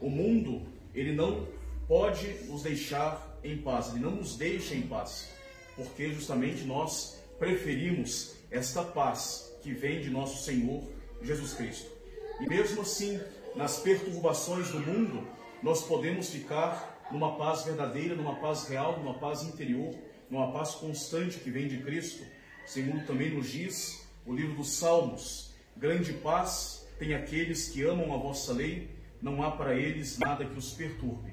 O 0.00 0.08
mundo, 0.08 0.62
ele 0.94 1.12
não 1.12 1.48
pode 1.88 2.28
nos 2.44 2.62
deixar 2.62 3.36
em 3.42 3.58
paz, 3.58 3.88
ele 3.88 3.98
não 3.98 4.12
nos 4.12 4.36
deixa 4.36 4.74
em 4.74 4.82
paz, 4.82 5.30
porque 5.74 6.12
justamente 6.12 6.62
nós 6.62 7.20
preferimos 7.38 8.36
esta 8.48 8.84
paz 8.84 9.52
que 9.60 9.72
vem 9.72 10.00
de 10.00 10.08
nosso 10.08 10.44
Senhor 10.44 10.84
Jesus 11.20 11.52
Cristo. 11.54 11.90
E 12.40 12.48
mesmo 12.48 12.82
assim, 12.82 13.20
nas 13.56 13.80
perturbações 13.80 14.70
do 14.70 14.78
mundo, 14.78 15.26
nós 15.62 15.82
podemos 15.82 16.30
ficar 16.30 16.93
numa 17.14 17.36
paz 17.36 17.64
verdadeira, 17.64 18.16
numa 18.16 18.34
paz 18.34 18.66
real, 18.66 18.98
numa 18.98 19.14
paz 19.14 19.44
interior, 19.44 19.94
numa 20.28 20.50
paz 20.50 20.74
constante 20.74 21.38
que 21.38 21.48
vem 21.48 21.68
de 21.68 21.78
Cristo, 21.78 22.24
segundo 22.66 23.06
também 23.06 23.32
nos 23.32 23.48
diz 23.48 24.04
o 24.26 24.34
livro 24.34 24.56
dos 24.56 24.72
Salmos: 24.72 25.54
grande 25.76 26.12
paz 26.12 26.88
tem 26.98 27.14
aqueles 27.14 27.68
que 27.68 27.84
amam 27.84 28.12
a 28.12 28.16
vossa 28.16 28.52
lei, 28.52 28.90
não 29.22 29.44
há 29.44 29.52
para 29.52 29.76
eles 29.76 30.18
nada 30.18 30.44
que 30.44 30.58
os 30.58 30.72
perturbe. 30.72 31.32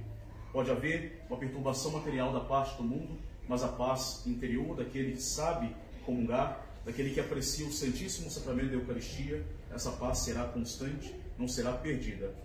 Pode 0.54 0.70
haver 0.70 1.26
uma 1.28 1.40
perturbação 1.40 1.92
material 1.92 2.32
da 2.32 2.42
parte 2.42 2.78
do 2.78 2.84
mundo, 2.84 3.18
mas 3.48 3.64
a 3.64 3.68
paz 3.68 4.22
interior 4.28 4.76
daquele 4.76 5.14
que 5.14 5.22
sabe 5.22 5.76
comungar, 6.06 6.64
daquele 6.86 7.10
que 7.10 7.20
aprecia 7.20 7.66
o 7.66 7.72
Santíssimo 7.72 8.30
Sacramento 8.30 8.70
da 8.70 8.76
Eucaristia, 8.76 9.44
essa 9.74 9.92
paz 9.94 10.20
será 10.20 10.44
constante, 10.44 11.16
não 11.40 11.48
será 11.48 11.72
perdida. 11.74 12.36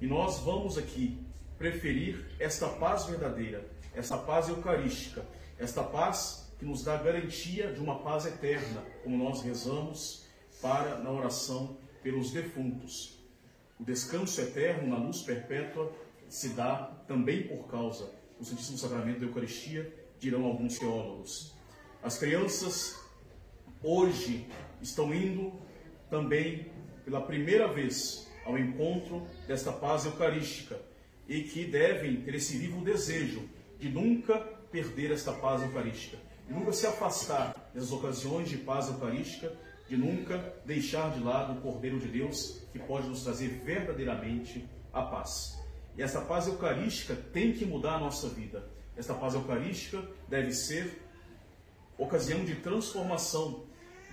E 0.00 0.06
nós 0.06 0.38
vamos 0.38 0.78
aqui 0.78 1.18
preferir 1.64 2.26
esta 2.38 2.68
paz 2.68 3.06
verdadeira, 3.06 3.64
essa 3.94 4.18
paz 4.18 4.50
eucarística, 4.50 5.24
esta 5.58 5.82
paz 5.82 6.52
que 6.58 6.64
nos 6.66 6.84
dá 6.84 6.94
garantia 6.98 7.72
de 7.72 7.80
uma 7.80 8.00
paz 8.00 8.26
eterna, 8.26 8.84
como 9.02 9.16
nós 9.16 9.40
rezamos 9.40 10.26
para 10.60 10.98
na 10.98 11.10
oração 11.10 11.78
pelos 12.02 12.32
defuntos. 12.32 13.18
O 13.80 13.82
descanso 13.82 14.42
eterno 14.42 14.90
na 14.90 14.98
luz 14.98 15.22
perpétua 15.22 15.90
se 16.28 16.50
dá 16.50 17.02
também 17.08 17.48
por 17.48 17.66
causa 17.66 18.10
do 18.38 18.44
Santíssimo 18.44 18.76
Sacramento 18.76 19.20
da 19.20 19.26
Eucaristia, 19.26 19.90
dirão 20.20 20.44
alguns 20.44 20.78
teólogos. 20.78 21.54
As 22.02 22.18
crianças 22.18 22.94
hoje 23.82 24.46
estão 24.82 25.14
indo 25.14 25.50
também 26.10 26.70
pela 27.06 27.22
primeira 27.22 27.66
vez 27.68 28.28
ao 28.44 28.58
encontro 28.58 29.26
desta 29.46 29.72
paz 29.72 30.04
eucarística 30.04 30.78
e 31.28 31.42
que 31.42 31.64
devem 31.64 32.16
ter 32.22 32.34
esse 32.34 32.56
vivo 32.56 32.84
desejo 32.84 33.48
de 33.78 33.88
nunca 33.88 34.38
perder 34.70 35.12
esta 35.12 35.32
paz 35.32 35.62
eucarística, 35.62 36.18
de 36.46 36.52
nunca 36.52 36.72
se 36.72 36.86
afastar 36.86 37.70
das 37.74 37.92
ocasiões 37.92 38.48
de 38.48 38.58
paz 38.58 38.88
eucarística, 38.88 39.52
de 39.88 39.96
nunca 39.96 40.54
deixar 40.64 41.12
de 41.12 41.22
lado 41.22 41.58
o 41.58 41.60
Cordeiro 41.60 41.98
de 41.98 42.08
Deus 42.08 42.60
que 42.72 42.78
pode 42.78 43.08
nos 43.08 43.22
trazer 43.22 43.48
verdadeiramente 43.64 44.68
a 44.92 45.02
paz. 45.02 45.58
E 45.96 46.02
essa 46.02 46.20
paz 46.20 46.46
eucarística 46.46 47.14
tem 47.14 47.52
que 47.52 47.64
mudar 47.64 47.96
a 47.96 48.00
nossa 48.00 48.28
vida. 48.28 48.68
Esta 48.96 49.14
paz 49.14 49.34
eucarística 49.34 50.02
deve 50.28 50.52
ser 50.52 51.02
ocasião 51.96 52.44
de 52.44 52.56
transformação, 52.56 53.64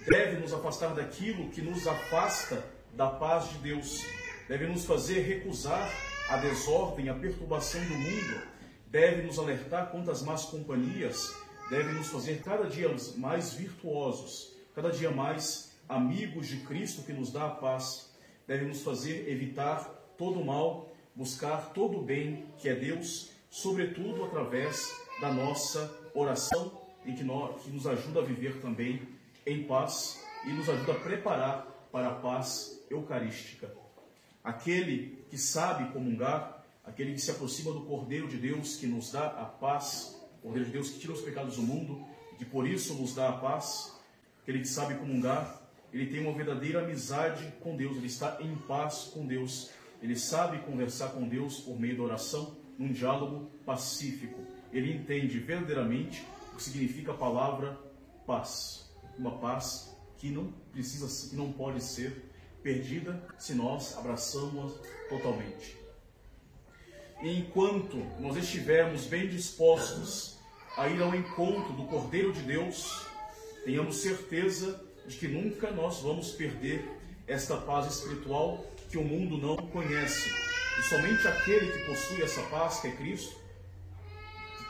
deve 0.08 0.38
nos 0.38 0.54
afastar 0.54 0.94
daquilo 0.94 1.50
que 1.50 1.62
nos 1.62 1.88
afasta 1.88 2.64
da 2.94 3.08
paz 3.08 3.50
de 3.50 3.58
Deus, 3.60 4.06
deve 4.48 4.68
nos 4.68 4.86
fazer 4.86 5.22
recusar 5.22 5.90
a 6.30 6.38
desordem, 6.38 7.10
a 7.10 7.14
perturbação 7.14 7.84
do 7.84 7.94
mundo, 7.94 8.42
deve 8.88 9.22
nos 9.24 9.38
alertar 9.40 9.92
contra 9.92 10.12
as 10.12 10.22
más 10.22 10.46
companhias, 10.46 11.36
deve 11.70 11.92
nos 11.94 12.08
fazer 12.08 12.42
cada 12.42 12.70
dia 12.70 12.90
mais 13.18 13.54
virtuosos, 13.54 14.56
cada 14.76 14.90
dia 14.90 15.12
mais 15.12 15.72
amigos 15.88 16.48
de 16.48 16.58
Cristo 16.62 17.04
que 17.04 17.14
nos 17.14 17.32
dá 17.32 17.48
a 17.48 17.52
paz, 17.52 18.14
deve 18.48 18.66
nos 18.66 18.82
fazer 18.82 19.30
evitar 19.30 19.84
todo 20.18 20.40
o 20.40 20.46
mal 20.46 20.92
buscar 21.16 21.74
todo 21.74 22.00
o 22.00 22.02
bem 22.02 22.46
que 22.58 22.70
é 22.70 22.76
Deus, 22.76 23.32
sobretudo 23.50 24.26
através 24.26 24.92
da 25.20 25.32
nossa 25.32 25.94
oração, 26.14 26.82
em 27.06 27.16
que, 27.16 27.24
nós, 27.24 27.62
que 27.62 27.70
nos 27.70 27.88
ajuda 27.88 28.20
a 28.20 28.24
viver 28.24 28.62
também 28.62 29.02
em 29.46 29.64
paz 29.64 30.24
e 30.46 30.50
nos 30.50 30.70
ajuda 30.70 30.94
a 30.94 31.00
preparar 31.00 31.90
para 31.92 32.10
a 32.10 32.16
paz 32.16 32.84
eucarística. 32.90 33.81
Aquele 34.44 35.26
que 35.30 35.38
sabe 35.38 35.92
comungar, 35.92 36.66
aquele 36.84 37.14
que 37.14 37.22
se 37.22 37.32
aproxima 37.32 37.72
do 37.72 37.82
Cordeiro 37.82 38.28
de 38.28 38.38
Deus 38.38 38.76
que 38.76 38.88
nos 38.88 39.12
dá 39.12 39.28
a 39.28 39.46
paz, 39.46 40.20
Cordeiro 40.42 40.66
de 40.66 40.74
Deus 40.74 40.90
que 40.90 41.00
tira 41.00 41.14
os 41.14 41.22
pecados 41.22 41.56
do 41.56 41.62
mundo, 41.62 42.06
que 42.38 42.46
por 42.46 42.68
isso 42.68 42.96
nos 42.96 43.14
dá 43.14 43.30
a 43.30 43.34
paz, 43.34 43.96
aquele 44.42 44.60
que 44.60 44.68
sabe 44.68 44.96
comungar, 44.96 45.62
ele 45.94 46.08
tem 46.08 46.26
uma 46.26 46.34
verdadeira 46.34 46.84
amizade 46.84 47.54
com 47.62 47.76
Deus, 47.76 47.98
ele 47.98 48.08
está 48.08 48.38
em 48.42 48.56
paz 48.56 49.12
com 49.14 49.28
Deus 49.28 49.70
ele 50.02 50.18
sabe 50.18 50.58
conversar 50.60 51.10
com 51.10 51.28
Deus 51.28 51.60
por 51.60 51.80
meio 51.80 51.96
da 51.96 52.04
oração, 52.04 52.58
num 52.78 52.92
diálogo 52.92 53.52
pacífico. 53.64 54.40
Ele 54.74 54.92
entende 54.92 55.38
verdadeiramente 55.38 56.26
o 56.52 56.56
que 56.56 56.64
significa 56.64 57.12
a 57.12 57.16
palavra 57.16 57.78
paz. 58.26 58.90
Uma 59.18 59.38
paz 59.38 59.96
que 60.18 60.32
não 60.32 60.52
precisa, 60.72 61.30
que 61.30 61.36
não 61.36 61.52
pode 61.52 61.84
ser 61.84 62.31
perdida 62.64 63.22
se 63.38 63.54
nós 63.54 63.98
abraçamos 63.98 64.80
totalmente. 65.10 65.78
E 67.22 67.38
enquanto 67.38 67.98
nós 68.20 68.36
estivermos 68.38 69.06
bem 69.06 69.28
dispostos 69.28 70.40
a 70.76 70.88
ir 70.88 71.02
ao 71.02 71.14
encontro 71.14 71.74
do 71.74 71.84
Cordeiro 71.86 72.34
de 72.34 72.42
Deus, 72.42 73.06
tenhamos 73.64 73.98
certeza 73.98 74.84
de 75.06 75.18
que 75.18 75.28
nunca 75.28 75.70
nós 75.72 76.00
vamos 76.00 76.32
perder 76.32 76.84
esta 77.28 77.58
paz 77.58 77.94
espiritual 77.94 78.66
que 78.90 78.98
o 78.98 79.04
mundo 79.04 79.38
não 79.38 79.56
conhece. 79.56 80.30
E 80.80 80.84
somente 80.84 81.28
aquele 81.28 81.72
que 81.72 81.86
possui 81.86 82.24
essa 82.24 82.42
paz, 82.44 82.80
que 82.80 82.88
é 82.88 82.92
Cristo, 82.92 83.36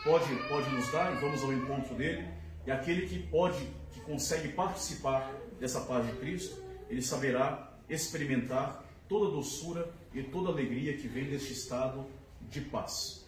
pode, 0.04 0.36
pode 0.48 0.70
nos 0.72 0.92
dar, 0.92 1.16
e 1.16 1.20
vamos 1.20 1.42
ao 1.44 1.54
encontro 1.54 1.96
dele, 1.96 2.28
e 2.66 2.72
aquele 2.72 3.08
que 3.08 3.20
pode, 3.20 3.66
que 3.92 4.02
consegue 4.02 4.50
participar 4.50 5.32
dessa 5.60 5.82
paz 5.82 6.06
de 6.06 6.14
Cristo, 6.14 6.62
ele 6.90 7.02
saberá 7.02 7.71
experimentar 7.90 8.86
toda 9.08 9.28
a 9.28 9.32
doçura 9.32 9.94
e 10.14 10.24
toda 10.24 10.50
a 10.50 10.52
alegria 10.52 10.98
que 10.98 11.08
vem 11.08 11.30
deste 11.30 11.54
estado 11.54 12.06
de 12.50 12.62
paz. 12.62 13.26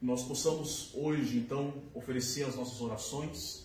Nós 0.00 0.22
possamos 0.22 0.90
hoje, 0.94 1.38
então, 1.38 1.72
oferecer 1.94 2.44
as 2.44 2.56
nossas 2.56 2.80
orações 2.80 3.64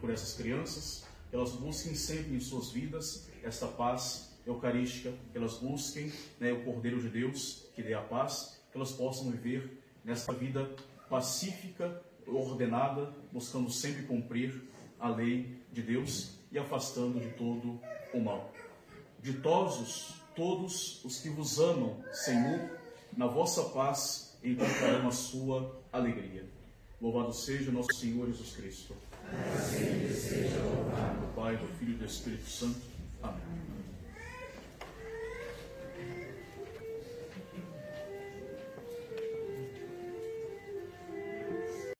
por 0.00 0.10
essas 0.10 0.32
crianças, 0.32 1.04
elas 1.32 1.52
busquem 1.52 1.94
sempre 1.94 2.34
em 2.34 2.40
suas 2.40 2.70
vidas 2.70 3.28
esta 3.42 3.66
paz 3.66 4.36
eucarística, 4.46 5.12
elas 5.34 5.58
busquem 5.58 6.12
né, 6.40 6.52
o 6.52 6.64
Cordeiro 6.64 7.00
de 7.00 7.08
Deus, 7.08 7.66
que 7.74 7.82
dê 7.82 7.94
a 7.94 8.00
paz, 8.00 8.60
que 8.70 8.76
elas 8.76 8.92
possam 8.92 9.30
viver 9.30 9.82
nessa 10.04 10.32
vida 10.32 10.68
pacífica, 11.08 12.02
ordenada, 12.26 13.12
buscando 13.32 13.70
sempre 13.70 14.02
cumprir 14.04 14.62
a 14.98 15.08
lei 15.08 15.60
de 15.72 15.82
Deus 15.82 16.32
e 16.50 16.58
afastando 16.58 17.20
de 17.20 17.30
todo 17.34 17.80
o 18.16 18.24
mal. 18.24 18.52
Ditosos 19.20 20.14
todos 20.34 21.04
os 21.04 21.20
que 21.20 21.30
vos 21.30 21.58
amam, 21.58 21.96
Senhor, 22.12 22.70
na 23.16 23.26
vossa 23.26 23.64
paz 23.70 24.36
encontrarão 24.44 25.08
a 25.08 25.12
sua 25.12 25.80
alegria. 25.92 26.44
Louvado 27.00 27.32
seja 27.32 27.70
nosso 27.70 27.92
Senhor 27.98 28.26
Jesus 28.26 28.56
Cristo. 28.56 28.96
Assim 29.54 30.12
seja 30.14 30.58
louvado. 30.62 31.26
Pai, 31.34 31.56
do 31.56 31.66
Filho 31.78 31.92
e 31.92 31.96
do 31.96 32.04
Espírito 32.04 32.48
Santo 32.48 32.80